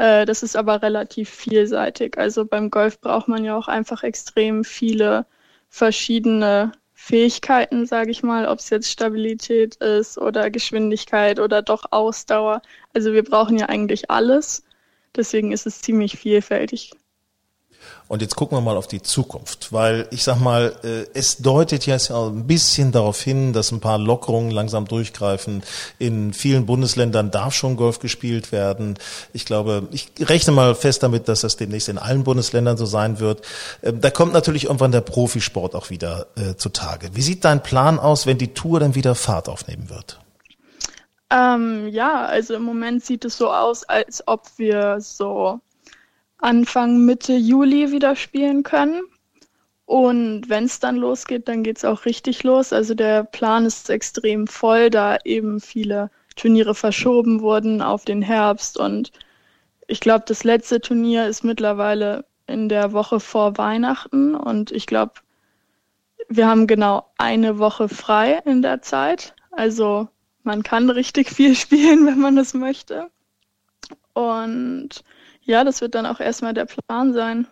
Äh, 0.00 0.24
das 0.24 0.42
ist 0.42 0.56
aber 0.56 0.80
relativ 0.82 1.28
vielseitig. 1.28 2.16
Also 2.18 2.46
beim 2.46 2.70
Golf 2.70 3.00
braucht 3.02 3.28
man 3.28 3.44
ja 3.44 3.54
auch 3.56 3.68
einfach 3.68 4.02
extrem 4.02 4.64
viele 4.64 5.26
verschiedene 5.68 6.72
Fähigkeiten, 6.94 7.84
sage 7.86 8.10
ich 8.10 8.22
mal, 8.22 8.46
ob 8.46 8.60
es 8.60 8.70
jetzt 8.70 8.90
Stabilität 8.90 9.76
ist 9.76 10.16
oder 10.18 10.48
Geschwindigkeit 10.50 11.38
oder 11.38 11.60
doch 11.62 11.84
Ausdauer. 11.92 12.62
Also 12.94 13.12
wir 13.12 13.22
brauchen 13.24 13.58
ja 13.58 13.66
eigentlich 13.66 14.10
alles. 14.10 14.64
Deswegen 15.16 15.52
ist 15.52 15.66
es 15.66 15.82
ziemlich 15.82 16.16
vielfältig. 16.18 16.92
Und 18.08 18.22
jetzt 18.22 18.34
gucken 18.34 18.58
wir 18.58 18.62
mal 18.62 18.76
auf 18.76 18.88
die 18.88 19.02
Zukunft, 19.02 19.72
weil 19.72 20.08
ich 20.10 20.24
sag 20.24 20.40
mal, 20.40 20.74
äh, 20.82 21.06
es 21.14 21.36
deutet 21.38 21.86
ja 21.86 21.96
ein 21.96 22.46
bisschen 22.46 22.90
darauf 22.90 23.20
hin, 23.20 23.52
dass 23.52 23.70
ein 23.70 23.80
paar 23.80 23.98
Lockerungen 23.98 24.50
langsam 24.50 24.86
durchgreifen. 24.86 25.62
In 25.98 26.32
vielen 26.32 26.66
Bundesländern 26.66 27.30
darf 27.30 27.54
schon 27.54 27.76
Golf 27.76 28.00
gespielt 28.00 28.50
werden. 28.50 28.98
Ich 29.32 29.44
glaube, 29.44 29.86
ich 29.92 30.10
rechne 30.20 30.52
mal 30.52 30.74
fest 30.74 31.02
damit, 31.02 31.28
dass 31.28 31.42
das 31.42 31.56
demnächst 31.56 31.88
in 31.88 31.98
allen 31.98 32.24
Bundesländern 32.24 32.76
so 32.76 32.86
sein 32.86 33.20
wird. 33.20 33.42
Ähm, 33.82 34.00
da 34.00 34.10
kommt 34.10 34.32
natürlich 34.32 34.64
irgendwann 34.64 34.92
der 34.92 35.02
Profisport 35.02 35.74
auch 35.74 35.90
wieder 35.90 36.26
äh, 36.36 36.56
zutage. 36.56 37.10
Wie 37.14 37.22
sieht 37.22 37.44
dein 37.44 37.62
Plan 37.62 37.98
aus, 37.98 38.26
wenn 38.26 38.38
die 38.38 38.54
Tour 38.54 38.80
dann 38.80 38.94
wieder 38.94 39.14
Fahrt 39.14 39.48
aufnehmen 39.48 39.88
wird? 39.88 40.18
Ähm, 41.30 41.88
ja, 41.88 42.24
also 42.24 42.54
im 42.54 42.62
Moment 42.64 43.04
sieht 43.04 43.24
es 43.24 43.36
so 43.36 43.52
aus, 43.52 43.84
als 43.84 44.26
ob 44.26 44.46
wir 44.56 45.00
so 45.00 45.60
Anfang 46.40 47.04
Mitte 47.04 47.34
Juli 47.34 47.92
wieder 47.92 48.16
spielen 48.16 48.62
können. 48.62 49.02
Und 49.86 50.48
wenn 50.48 50.64
es 50.64 50.78
dann 50.78 50.96
losgeht, 50.96 51.48
dann 51.48 51.64
geht 51.64 51.78
es 51.78 51.84
auch 51.84 52.04
richtig 52.04 52.44
los. 52.44 52.72
Also 52.72 52.94
der 52.94 53.24
Plan 53.24 53.66
ist 53.66 53.90
extrem 53.90 54.46
voll, 54.46 54.88
da 54.88 55.18
eben 55.24 55.60
viele 55.60 56.10
Turniere 56.36 56.74
verschoben 56.74 57.40
wurden 57.40 57.82
auf 57.82 58.04
den 58.04 58.22
Herbst. 58.22 58.78
Und 58.78 59.10
ich 59.88 60.00
glaube, 60.00 60.24
das 60.28 60.44
letzte 60.44 60.80
Turnier 60.80 61.26
ist 61.26 61.42
mittlerweile 61.42 62.24
in 62.46 62.68
der 62.68 62.92
Woche 62.92 63.18
vor 63.18 63.58
Weihnachten. 63.58 64.34
Und 64.36 64.70
ich 64.70 64.86
glaube, 64.86 65.14
wir 66.28 66.46
haben 66.46 66.68
genau 66.68 67.10
eine 67.18 67.58
Woche 67.58 67.88
frei 67.88 68.40
in 68.44 68.62
der 68.62 68.82
Zeit. 68.82 69.34
Also 69.50 70.08
man 70.44 70.62
kann 70.62 70.88
richtig 70.88 71.30
viel 71.30 71.54
spielen, 71.56 72.06
wenn 72.06 72.20
man 72.20 72.38
es 72.38 72.54
möchte. 72.54 73.10
Und 74.12 75.02
ja, 75.50 75.64
das 75.64 75.80
wird 75.80 75.94
dann 75.94 76.06
auch 76.06 76.20
erstmal 76.20 76.54
der 76.54 76.64
Plan 76.64 77.12
sein. 77.12 77.46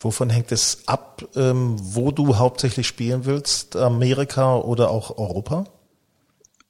Wovon 0.00 0.30
hängt 0.30 0.50
es 0.50 0.82
ab, 0.86 1.22
ähm, 1.36 1.76
wo 1.78 2.10
du 2.10 2.38
hauptsächlich 2.38 2.86
spielen 2.86 3.24
willst? 3.24 3.76
Amerika 3.76 4.56
oder 4.56 4.90
auch 4.90 5.16
Europa? 5.16 5.64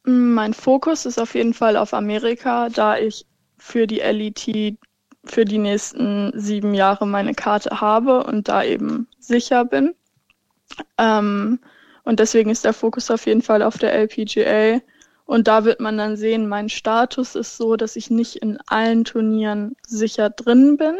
Mein 0.04 0.52
Fokus 0.52 1.06
ist 1.06 1.18
auf 1.18 1.34
jeden 1.34 1.54
Fall 1.54 1.76
auf 1.76 1.94
Amerika, 1.94 2.68
da 2.68 2.98
ich 2.98 3.26
für 3.56 3.86
die 3.86 4.00
LET 4.00 4.76
für 5.24 5.44
die 5.44 5.58
nächsten 5.58 6.32
sieben 6.34 6.74
Jahre 6.74 7.06
meine 7.06 7.34
Karte 7.34 7.80
habe 7.80 8.24
und 8.24 8.48
da 8.48 8.64
eben 8.64 9.06
sicher 9.18 9.64
bin. 9.64 9.94
Ähm, 10.98 11.58
und 12.04 12.20
deswegen 12.20 12.50
ist 12.50 12.64
der 12.64 12.72
Fokus 12.72 13.10
auf 13.10 13.26
jeden 13.26 13.42
Fall 13.42 13.62
auf 13.62 13.78
der 13.78 13.92
LPGA. 13.92 14.80
Und 15.30 15.46
da 15.46 15.64
wird 15.64 15.78
man 15.78 15.96
dann 15.96 16.16
sehen, 16.16 16.48
mein 16.48 16.68
Status 16.68 17.36
ist 17.36 17.56
so, 17.56 17.76
dass 17.76 17.94
ich 17.94 18.10
nicht 18.10 18.34
in 18.34 18.58
allen 18.66 19.04
Turnieren 19.04 19.76
sicher 19.86 20.28
drin 20.28 20.76
bin. 20.76 20.96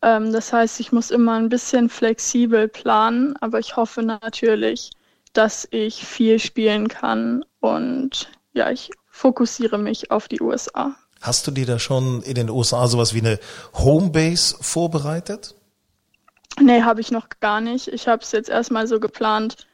Ähm, 0.00 0.32
das 0.32 0.50
heißt, 0.50 0.80
ich 0.80 0.92
muss 0.92 1.10
immer 1.10 1.34
ein 1.34 1.50
bisschen 1.50 1.90
flexibel 1.90 2.68
planen, 2.68 3.36
aber 3.42 3.58
ich 3.58 3.76
hoffe 3.76 4.02
natürlich, 4.02 4.92
dass 5.34 5.68
ich 5.70 6.06
viel 6.06 6.38
spielen 6.38 6.88
kann 6.88 7.44
und 7.60 8.30
ja, 8.54 8.70
ich 8.70 8.90
fokussiere 9.10 9.76
mich 9.76 10.10
auf 10.10 10.26
die 10.26 10.40
USA. 10.40 10.94
Hast 11.20 11.46
du 11.46 11.50
dir 11.50 11.66
da 11.66 11.78
schon 11.78 12.22
in 12.22 12.36
den 12.36 12.48
USA 12.48 12.88
sowas 12.88 13.12
wie 13.12 13.20
eine 13.20 13.38
Homebase 13.74 14.56
vorbereitet? 14.58 15.54
Nee, 16.58 16.80
habe 16.80 17.02
ich 17.02 17.10
noch 17.10 17.28
gar 17.40 17.60
nicht. 17.60 17.88
Ich 17.88 18.08
habe 18.08 18.22
es 18.22 18.32
jetzt 18.32 18.48
erstmal 18.48 18.86
so 18.86 19.00
geplant, 19.00 19.66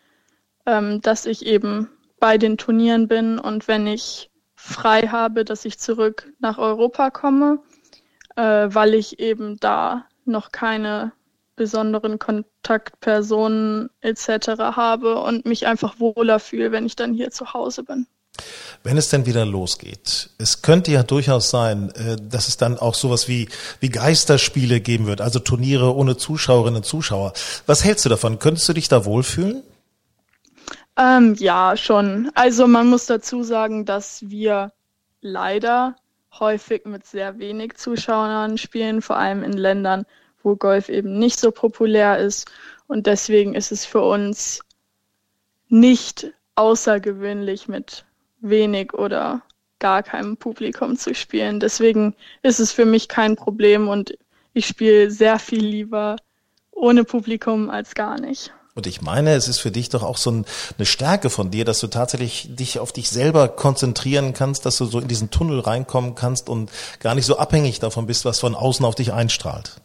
ähm, 0.67 1.01
dass 1.03 1.25
ich 1.25 1.47
eben 1.47 1.89
bei 2.21 2.39
den 2.39 2.59
Turnieren 2.59 3.09
bin 3.09 3.39
und 3.39 3.67
wenn 3.67 3.87
ich 3.87 4.31
frei 4.55 5.09
habe, 5.09 5.45
dass 5.45 5.65
ich 5.65 5.79
zurück 5.79 6.33
nach 6.39 6.59
Europa 6.59 7.11
komme, 7.11 7.59
äh, 8.37 8.43
weil 8.43 8.95
ich 8.95 9.19
eben 9.19 9.57
da 9.59 10.05
noch 10.25 10.53
keine 10.53 11.13
besonderen 11.57 12.19
Kontaktpersonen 12.19 13.91
etc. 14.01 14.49
habe 14.77 15.21
und 15.21 15.45
mich 15.45 15.67
einfach 15.67 15.99
wohler 15.99 16.39
fühle, 16.41 16.73
wenn 16.73 16.87
ich 16.87 16.97
dann 16.97 17.13
hier 17.13 17.31
zu 17.31 17.53
Hause 17.53 17.83
bin. 17.83 18.07
Wenn 18.83 18.97
es 18.97 19.09
denn 19.09 19.27
wieder 19.27 19.45
losgeht, 19.45 20.31
es 20.39 20.63
könnte 20.63 20.91
ja 20.91 21.03
durchaus 21.03 21.51
sein, 21.51 21.91
äh, 21.91 22.17
dass 22.17 22.49
es 22.49 22.57
dann 22.57 22.79
auch 22.79 22.95
sowas 22.95 23.29
wie, 23.29 23.49
wie 23.81 23.91
Geisterspiele 23.91 24.81
geben 24.81 25.07
wird, 25.07 25.21
also 25.21 25.39
Turniere 25.39 25.95
ohne 25.95 26.17
Zuschauerinnen 26.17 26.77
und 26.77 26.85
Zuschauer. 26.85 27.33
Was 27.67 27.85
hältst 27.85 28.05
du 28.05 28.09
davon? 28.09 28.39
Könntest 28.39 28.69
du 28.69 28.73
dich 28.73 28.89
da 28.89 29.05
wohlfühlen? 29.05 29.63
Ähm, 31.01 31.35
ja, 31.39 31.79
schon. 31.79 32.31
Also 32.35 32.67
man 32.67 32.89
muss 32.89 33.07
dazu 33.07 33.43
sagen, 33.43 33.87
dass 33.87 34.29
wir 34.29 34.71
leider 35.23 35.97
häufig 36.39 36.85
mit 36.85 37.07
sehr 37.07 37.39
wenig 37.39 37.77
Zuschauern 37.77 38.59
spielen, 38.59 39.01
vor 39.01 39.17
allem 39.17 39.43
in 39.43 39.55
Ländern, 39.55 40.05
wo 40.43 40.57
Golf 40.57 40.91
eben 40.91 41.19
nicht 41.19 41.41
so 41.41 41.53
populär 41.53 42.19
ist. 42.19 42.51
Und 42.87 43.07
deswegen 43.07 43.55
ist 43.55 43.73
es 43.73 43.87
für 43.87 44.03
uns 44.03 44.61
nicht 45.69 46.35
außergewöhnlich, 46.55 47.67
mit 47.67 48.05
wenig 48.41 48.93
oder 48.93 49.41
gar 49.79 50.03
keinem 50.03 50.37
Publikum 50.37 50.97
zu 50.97 51.15
spielen. 51.15 51.61
Deswegen 51.61 52.15
ist 52.43 52.61
es 52.61 52.73
für 52.73 52.85
mich 52.85 53.09
kein 53.09 53.37
Problem 53.37 53.89
und 53.89 54.19
ich 54.53 54.67
spiele 54.67 55.11
sehr 55.11 55.39
viel 55.39 55.65
lieber 55.65 56.17
ohne 56.73 57.05
Publikum 57.05 57.71
als 57.71 57.95
gar 57.95 58.21
nicht. 58.21 58.53
Und 58.81 58.87
ich 58.87 59.03
meine, 59.03 59.35
es 59.35 59.47
ist 59.47 59.59
für 59.59 59.71
dich 59.71 59.91
doch 59.91 60.03
auch 60.03 60.17
so 60.17 60.31
eine 60.31 60.87
Stärke 60.87 61.29
von 61.29 61.51
dir, 61.51 61.67
dass 61.67 61.81
du 61.81 61.89
tatsächlich 61.89 62.49
dich 62.57 62.79
auf 62.79 62.93
dich 62.93 63.11
selber 63.11 63.47
konzentrieren 63.47 64.33
kannst, 64.33 64.65
dass 64.65 64.79
du 64.79 64.87
so 64.87 65.01
in 65.01 65.07
diesen 65.07 65.29
Tunnel 65.29 65.61
reinkommen 65.61 66.15
kannst 66.15 66.49
und 66.49 66.71
gar 66.99 67.15
nicht 67.15 67.27
so 67.27 67.37
abhängig 67.37 67.79
davon 67.79 68.07
bist, 68.07 68.25
was 68.25 68.41
von 68.41 68.55
außen 68.55 68.87
auf 68.87 68.95
dich 68.95 69.13
einstrahlt. 69.13 69.83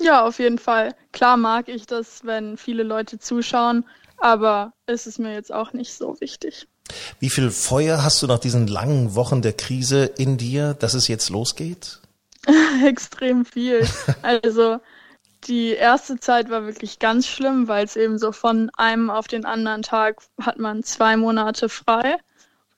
Ja, 0.00 0.26
auf 0.26 0.40
jeden 0.40 0.58
Fall. 0.58 0.96
Klar 1.12 1.36
mag 1.36 1.68
ich 1.68 1.86
das, 1.86 2.22
wenn 2.24 2.56
viele 2.56 2.82
Leute 2.82 3.20
zuschauen, 3.20 3.84
aber 4.16 4.72
es 4.86 5.06
ist 5.06 5.20
mir 5.20 5.34
jetzt 5.34 5.54
auch 5.54 5.72
nicht 5.72 5.94
so 5.94 6.20
wichtig. 6.20 6.66
Wie 7.20 7.30
viel 7.30 7.52
Feuer 7.52 8.02
hast 8.02 8.20
du 8.22 8.26
nach 8.26 8.40
diesen 8.40 8.66
langen 8.66 9.14
Wochen 9.14 9.40
der 9.40 9.52
Krise 9.52 10.06
in 10.06 10.36
dir, 10.36 10.74
dass 10.74 10.94
es 10.94 11.06
jetzt 11.06 11.30
losgeht? 11.30 12.00
Extrem 12.84 13.44
viel. 13.44 13.86
Also 14.22 14.80
die 15.44 15.70
erste 15.70 16.18
Zeit 16.20 16.50
war 16.50 16.64
wirklich 16.66 16.98
ganz 16.98 17.26
schlimm, 17.26 17.68
weil 17.68 17.84
es 17.84 17.96
eben 17.96 18.18
so 18.18 18.32
von 18.32 18.70
einem 18.76 19.10
auf 19.10 19.26
den 19.28 19.44
anderen 19.44 19.82
Tag 19.82 20.22
hat 20.40 20.58
man 20.58 20.82
zwei 20.82 21.16
Monate 21.16 21.68
frei, 21.68 22.16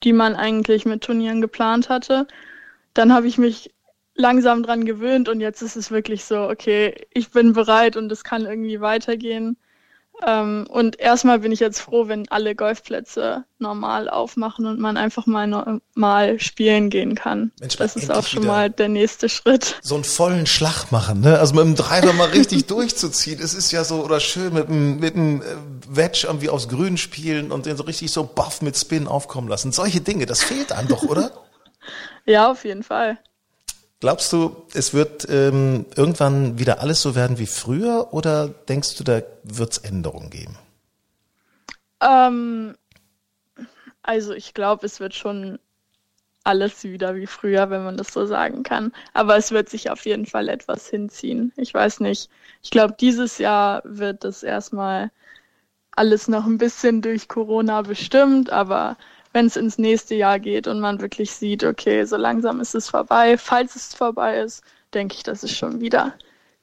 die 0.02 0.12
man 0.12 0.34
eigentlich 0.34 0.86
mit 0.86 1.02
Turnieren 1.02 1.40
geplant 1.40 1.88
hatte. 1.88 2.26
Dann 2.94 3.12
habe 3.12 3.26
ich 3.26 3.38
mich 3.38 3.74
langsam 4.14 4.62
dran 4.62 4.84
gewöhnt 4.84 5.28
und 5.28 5.40
jetzt 5.40 5.62
ist 5.62 5.76
es 5.76 5.90
wirklich 5.90 6.24
so, 6.24 6.48
okay, 6.48 7.06
ich 7.12 7.30
bin 7.30 7.52
bereit 7.52 7.96
und 7.96 8.10
es 8.12 8.24
kann 8.24 8.46
irgendwie 8.46 8.80
weitergehen. 8.80 9.56
Ähm, 10.24 10.66
und 10.68 11.00
erstmal 11.00 11.40
bin 11.40 11.50
ich 11.50 11.60
jetzt 11.60 11.80
froh, 11.80 12.06
wenn 12.06 12.28
alle 12.28 12.54
Golfplätze 12.54 13.44
normal 13.58 14.08
aufmachen 14.08 14.66
und 14.66 14.78
man 14.78 14.96
einfach 14.96 15.26
mal 15.26 15.46
normal 15.46 16.38
spielen 16.38 16.88
gehen 16.88 17.14
kann. 17.14 17.50
Mensch, 17.60 17.76
das 17.76 17.96
ist 17.96 18.12
auch 18.12 18.26
schon 18.26 18.46
mal 18.46 18.70
der 18.70 18.88
nächste 18.88 19.28
Schritt. 19.28 19.76
So 19.82 19.96
einen 19.96 20.04
vollen 20.04 20.46
Schlag 20.46 20.92
machen, 20.92 21.20
ne? 21.20 21.38
Also 21.38 21.54
mit 21.54 21.64
dem 21.64 21.74
Driver 21.74 22.12
mal 22.12 22.28
richtig 22.28 22.66
durchzuziehen. 22.66 23.40
Es 23.42 23.54
ist 23.54 23.72
ja 23.72 23.82
so, 23.84 24.04
oder 24.04 24.20
schön 24.20 24.54
mit 24.54 24.68
dem, 24.68 25.00
mit 25.00 25.14
dem 25.16 25.42
äh, 25.42 25.44
Wedge 25.88 26.24
irgendwie 26.26 26.48
aufs 26.48 26.68
Grün 26.68 26.96
spielen 26.96 27.50
und 27.50 27.66
den 27.66 27.76
so 27.76 27.82
richtig 27.82 28.12
so 28.12 28.24
buff 28.24 28.62
mit 28.62 28.76
Spin 28.76 29.08
aufkommen 29.08 29.48
lassen. 29.48 29.72
Solche 29.72 30.00
Dinge, 30.00 30.26
das 30.26 30.42
fehlt 30.42 30.70
einem 30.72 30.88
doch, 30.88 31.02
oder? 31.02 31.32
ja, 32.24 32.50
auf 32.50 32.64
jeden 32.64 32.84
Fall. 32.84 33.18
Glaubst 34.00 34.32
du, 34.32 34.66
es 34.74 34.92
wird 34.92 35.26
ähm, 35.30 35.86
irgendwann 35.96 36.58
wieder 36.58 36.80
alles 36.80 37.00
so 37.00 37.14
werden 37.14 37.38
wie 37.38 37.46
früher 37.46 38.12
oder 38.12 38.48
denkst 38.48 38.96
du, 38.96 39.04
da 39.04 39.22
wird 39.44 39.72
es 39.72 39.78
Änderungen 39.78 40.30
geben? 40.30 40.58
Ähm, 42.00 42.76
also 44.02 44.34
ich 44.34 44.52
glaube, 44.52 44.84
es 44.84 45.00
wird 45.00 45.14
schon 45.14 45.58
alles 46.44 46.84
wieder 46.84 47.16
wie 47.16 47.26
früher, 47.26 47.70
wenn 47.70 47.84
man 47.84 47.96
das 47.96 48.12
so 48.12 48.26
sagen 48.26 48.62
kann. 48.62 48.92
Aber 49.14 49.36
es 49.36 49.50
wird 49.50 49.70
sich 49.70 49.90
auf 49.90 50.04
jeden 50.04 50.26
Fall 50.26 50.50
etwas 50.50 50.88
hinziehen. 50.88 51.52
Ich 51.56 51.72
weiß 51.72 52.00
nicht. 52.00 52.30
Ich 52.62 52.70
glaube, 52.70 52.94
dieses 53.00 53.38
Jahr 53.38 53.80
wird 53.84 54.24
das 54.24 54.42
erstmal 54.42 55.10
alles 55.92 56.28
noch 56.28 56.44
ein 56.44 56.58
bisschen 56.58 57.00
durch 57.02 57.28
Corona 57.28 57.82
bestimmt, 57.82 58.50
aber 58.50 58.96
wenn 59.34 59.46
es 59.46 59.56
ins 59.56 59.78
nächste 59.78 60.14
Jahr 60.14 60.38
geht 60.38 60.68
und 60.68 60.80
man 60.80 61.00
wirklich 61.00 61.32
sieht, 61.32 61.64
okay, 61.64 62.04
so 62.04 62.16
langsam 62.16 62.60
ist 62.60 62.74
es 62.74 62.88
vorbei. 62.88 63.36
Falls 63.36 63.74
es 63.74 63.92
vorbei 63.92 64.38
ist, 64.38 64.62
denke 64.94 65.16
ich, 65.16 65.24
dass 65.24 65.42
es 65.42 65.54
schon 65.54 65.80
wieder 65.80 66.14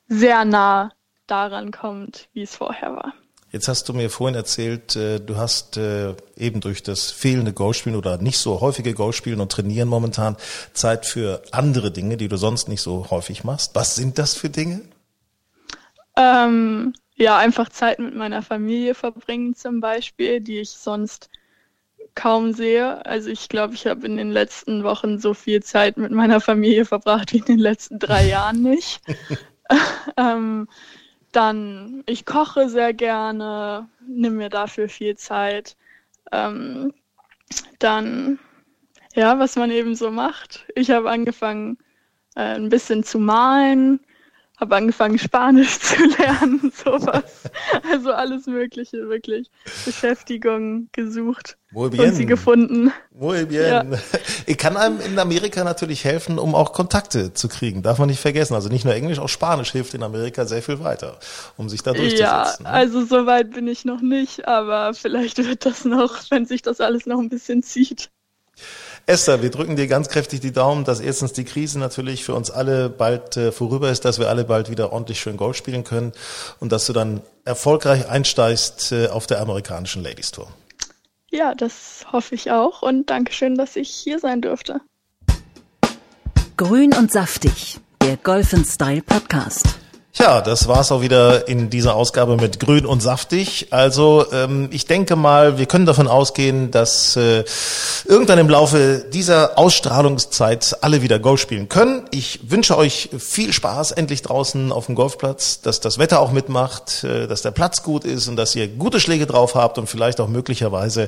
sehr 0.07 0.45
nah 0.45 0.93
daran 1.27 1.71
kommt, 1.71 2.29
wie 2.33 2.43
es 2.43 2.55
vorher 2.55 2.95
war. 2.95 3.13
Jetzt 3.51 3.67
hast 3.67 3.89
du 3.89 3.93
mir 3.93 4.09
vorhin 4.09 4.35
erzählt, 4.35 4.95
äh, 4.95 5.19
du 5.19 5.35
hast 5.35 5.75
äh, 5.75 6.15
eben 6.37 6.61
durch 6.61 6.81
das 6.81 7.11
fehlende 7.11 7.51
Golfspielen 7.51 7.97
oder 7.97 8.17
nicht 8.17 8.37
so 8.37 8.61
häufige 8.61 8.93
Golfspielen 8.93 9.41
und 9.41 9.51
Trainieren 9.51 9.89
momentan 9.89 10.37
Zeit 10.71 11.05
für 11.05 11.43
andere 11.51 11.91
Dinge, 11.91 12.15
die 12.15 12.29
du 12.29 12.37
sonst 12.37 12.69
nicht 12.69 12.81
so 12.81 13.09
häufig 13.11 13.43
machst. 13.43 13.75
Was 13.75 13.95
sind 13.95 14.17
das 14.17 14.35
für 14.35 14.49
Dinge? 14.49 14.81
Ähm, 16.15 16.93
ja, 17.15 17.37
einfach 17.37 17.67
Zeit 17.67 17.99
mit 17.99 18.15
meiner 18.15 18.41
Familie 18.41 18.95
verbringen 18.95 19.55
zum 19.55 19.81
Beispiel, 19.81 20.39
die 20.39 20.59
ich 20.59 20.69
sonst 20.69 21.29
kaum 22.15 22.53
sehe. 22.53 23.05
Also 23.05 23.29
ich 23.29 23.49
glaube, 23.49 23.73
ich 23.73 23.87
habe 23.87 24.05
in 24.05 24.17
den 24.17 24.31
letzten 24.31 24.83
Wochen 24.83 25.19
so 25.19 25.33
viel 25.33 25.63
Zeit 25.63 25.97
mit 25.97 26.11
meiner 26.11 26.41
Familie 26.41 26.85
verbracht 26.85 27.33
wie 27.33 27.37
in 27.37 27.45
den 27.45 27.59
letzten 27.59 27.99
drei 27.99 28.27
Jahren 28.29 28.61
nicht. 28.61 29.01
ähm, 30.17 30.67
dann, 31.31 32.03
ich 32.07 32.25
koche 32.25 32.69
sehr 32.69 32.93
gerne, 32.93 33.87
nehme 34.05 34.35
mir 34.35 34.49
dafür 34.49 34.89
viel 34.89 35.15
Zeit. 35.15 35.77
Ähm, 36.31 36.93
dann, 37.79 38.39
ja, 39.15 39.39
was 39.39 39.55
man 39.55 39.71
eben 39.71 39.95
so 39.95 40.11
macht. 40.11 40.65
Ich 40.75 40.91
habe 40.91 41.09
angefangen, 41.09 41.77
äh, 42.35 42.55
ein 42.55 42.69
bisschen 42.69 43.03
zu 43.03 43.19
malen 43.19 44.01
habe 44.61 44.75
angefangen, 44.75 45.17
Spanisch 45.17 45.79
zu 45.79 45.95
lernen, 46.17 46.71
sowas. 46.85 47.23
Also 47.91 48.11
alles 48.11 48.45
Mögliche, 48.45 49.09
wirklich. 49.09 49.49
Beschäftigung 49.85 50.87
gesucht 50.91 51.57
und 51.73 52.13
sie 52.13 52.27
gefunden. 52.27 52.93
Muy 53.11 53.45
bien. 53.45 53.91
Ja. 53.91 53.99
Ich 54.45 54.57
kann 54.59 54.77
einem 54.77 55.01
in 55.01 55.17
Amerika 55.17 55.63
natürlich 55.63 56.05
helfen, 56.05 56.37
um 56.37 56.53
auch 56.53 56.73
Kontakte 56.73 57.33
zu 57.33 57.49
kriegen. 57.49 57.81
Darf 57.81 57.97
man 57.97 58.07
nicht 58.07 58.21
vergessen. 58.21 58.53
Also 58.53 58.69
nicht 58.69 58.85
nur 58.85 58.93
Englisch, 58.93 59.17
auch 59.17 59.29
Spanisch 59.29 59.71
hilft 59.71 59.95
in 59.95 60.03
Amerika 60.03 60.45
sehr 60.45 60.61
viel 60.61 60.79
weiter, 60.79 61.19
um 61.57 61.67
sich 61.67 61.81
da 61.81 61.93
durchzusetzen. 61.93 62.19
Ja, 62.21 62.55
ne? 62.59 62.69
also 62.69 63.03
so 63.03 63.25
weit 63.25 63.51
bin 63.51 63.67
ich 63.67 63.83
noch 63.83 64.01
nicht, 64.01 64.47
aber 64.47 64.93
vielleicht 64.93 65.39
wird 65.39 65.65
das 65.65 65.85
noch, 65.85 66.17
wenn 66.29 66.45
sich 66.45 66.61
das 66.61 66.79
alles 66.81 67.07
noch 67.07 67.19
ein 67.19 67.29
bisschen 67.29 67.63
zieht. 67.63 68.11
Esther, 69.05 69.41
wir 69.41 69.49
drücken 69.49 69.75
dir 69.75 69.87
ganz 69.87 70.09
kräftig 70.09 70.39
die 70.39 70.51
Daumen, 70.51 70.85
dass 70.85 70.99
erstens 70.99 71.33
die 71.33 71.43
Krise 71.43 71.79
natürlich 71.79 72.23
für 72.23 72.33
uns 72.33 72.51
alle 72.51 72.89
bald 72.89 73.35
äh, 73.37 73.51
vorüber 73.51 73.89
ist, 73.89 74.05
dass 74.05 74.19
wir 74.19 74.29
alle 74.29 74.43
bald 74.43 74.69
wieder 74.69 74.93
ordentlich 74.93 75.19
schön 75.19 75.37
Golf 75.37 75.57
spielen 75.57 75.83
können 75.83 76.13
und 76.59 76.71
dass 76.71 76.85
du 76.85 76.93
dann 76.93 77.21
erfolgreich 77.43 78.09
einsteigst 78.09 78.91
äh, 78.91 79.07
auf 79.07 79.27
der 79.27 79.41
amerikanischen 79.41 80.03
Ladies 80.03 80.31
Tour. 80.31 80.47
Ja, 81.31 81.55
das 81.55 82.05
hoffe 82.11 82.35
ich 82.35 82.51
auch 82.51 82.81
und 82.81 83.09
Dankeschön, 83.09 83.55
dass 83.55 83.75
ich 83.75 83.89
hier 83.89 84.19
sein 84.19 84.41
durfte. 84.41 84.81
Grün 86.57 86.93
und 86.93 87.11
saftig, 87.11 87.79
der 88.03 88.17
Golf 88.17 88.53
Style 88.65 89.01
Podcast. 89.01 89.80
Tja, 90.13 90.41
das 90.41 90.67
war's 90.67 90.91
auch 90.91 91.01
wieder 91.01 91.47
in 91.47 91.69
dieser 91.69 91.95
Ausgabe 91.95 92.35
mit 92.35 92.59
Grün 92.59 92.85
und 92.85 93.01
Saftig. 93.01 93.67
Also 93.69 94.25
ähm, 94.33 94.67
ich 94.73 94.85
denke 94.85 95.15
mal, 95.15 95.57
wir 95.57 95.67
können 95.67 95.85
davon 95.85 96.09
ausgehen, 96.09 96.69
dass 96.69 97.15
äh, 97.15 97.45
irgendwann 98.03 98.37
im 98.37 98.49
Laufe 98.49 99.05
dieser 99.13 99.57
Ausstrahlungszeit 99.57 100.79
alle 100.81 101.01
wieder 101.01 101.17
Golf 101.17 101.39
spielen 101.39 101.69
können. 101.69 102.03
Ich 102.11 102.41
wünsche 102.51 102.77
euch 102.77 103.07
viel 103.19 103.53
Spaß 103.53 103.93
endlich 103.93 104.21
draußen 104.21 104.73
auf 104.73 104.87
dem 104.87 104.95
Golfplatz, 104.95 105.61
dass 105.61 105.79
das 105.79 105.97
Wetter 105.97 106.19
auch 106.19 106.33
mitmacht, 106.33 107.05
äh, 107.05 107.27
dass 107.27 107.41
der 107.41 107.51
Platz 107.51 107.81
gut 107.81 108.03
ist 108.03 108.27
und 108.27 108.35
dass 108.35 108.53
ihr 108.53 108.67
gute 108.67 108.99
Schläge 108.99 109.25
drauf 109.27 109.55
habt 109.55 109.77
und 109.77 109.87
vielleicht 109.87 110.19
auch 110.19 110.27
möglicherweise 110.27 111.07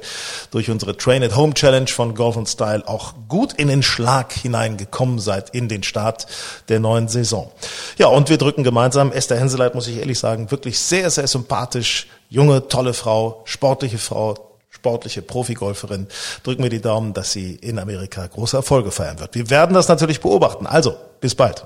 durch 0.52 0.70
unsere 0.70 0.96
Train 0.96 1.24
at 1.24 1.36
Home 1.36 1.54
Challenge 1.56 1.88
von 1.88 2.16
Golf 2.16 2.38
and 2.38 2.48
Style 2.48 2.84
auch 2.88 3.16
gut 3.28 3.52
in 3.52 3.68
den 3.68 3.84
Schlag 3.84 4.32
hineingekommen 4.32 5.20
seid 5.20 5.50
in 5.50 5.68
den 5.68 5.84
Start 5.84 6.26
der 6.70 6.80
neuen 6.80 7.10
Saison. 7.10 7.52
Ja, 7.98 8.08
und 8.08 8.30
wir 8.30 8.38
drücken 8.38 8.64
gemeinsam 8.64 8.93
gemeinsam. 8.94 9.12
Esther 9.12 9.40
Henseleit, 9.40 9.76
muss 9.76 9.88
ich 9.88 9.98
ehrlich 9.98 10.20
sagen, 10.20 10.52
wirklich 10.52 10.80
sehr, 10.80 11.10
sehr 11.10 11.28
sympathisch. 11.28 12.08
Junge, 12.30 12.68
tolle 12.68 12.94
Frau, 12.94 13.42
sportliche 13.46 13.98
Frau, 13.98 14.36
sportliche 14.70 15.22
Profigolferin. 15.22 16.08
Drücken 16.44 16.64
wir 16.64 16.70
die 16.70 16.82
Daumen, 16.82 17.14
dass 17.14 17.32
sie 17.32 17.56
in 17.56 17.80
Amerika 17.80 18.26
große 18.26 18.58
Erfolge 18.58 18.92
feiern 18.92 19.20
wird. 19.20 19.36
Wir 19.36 19.50
werden 19.50 19.74
das 19.74 19.88
natürlich 19.88 20.22
beobachten. 20.22 20.68
Also, 20.68 20.96
bis 21.20 21.36
bald. 21.36 21.66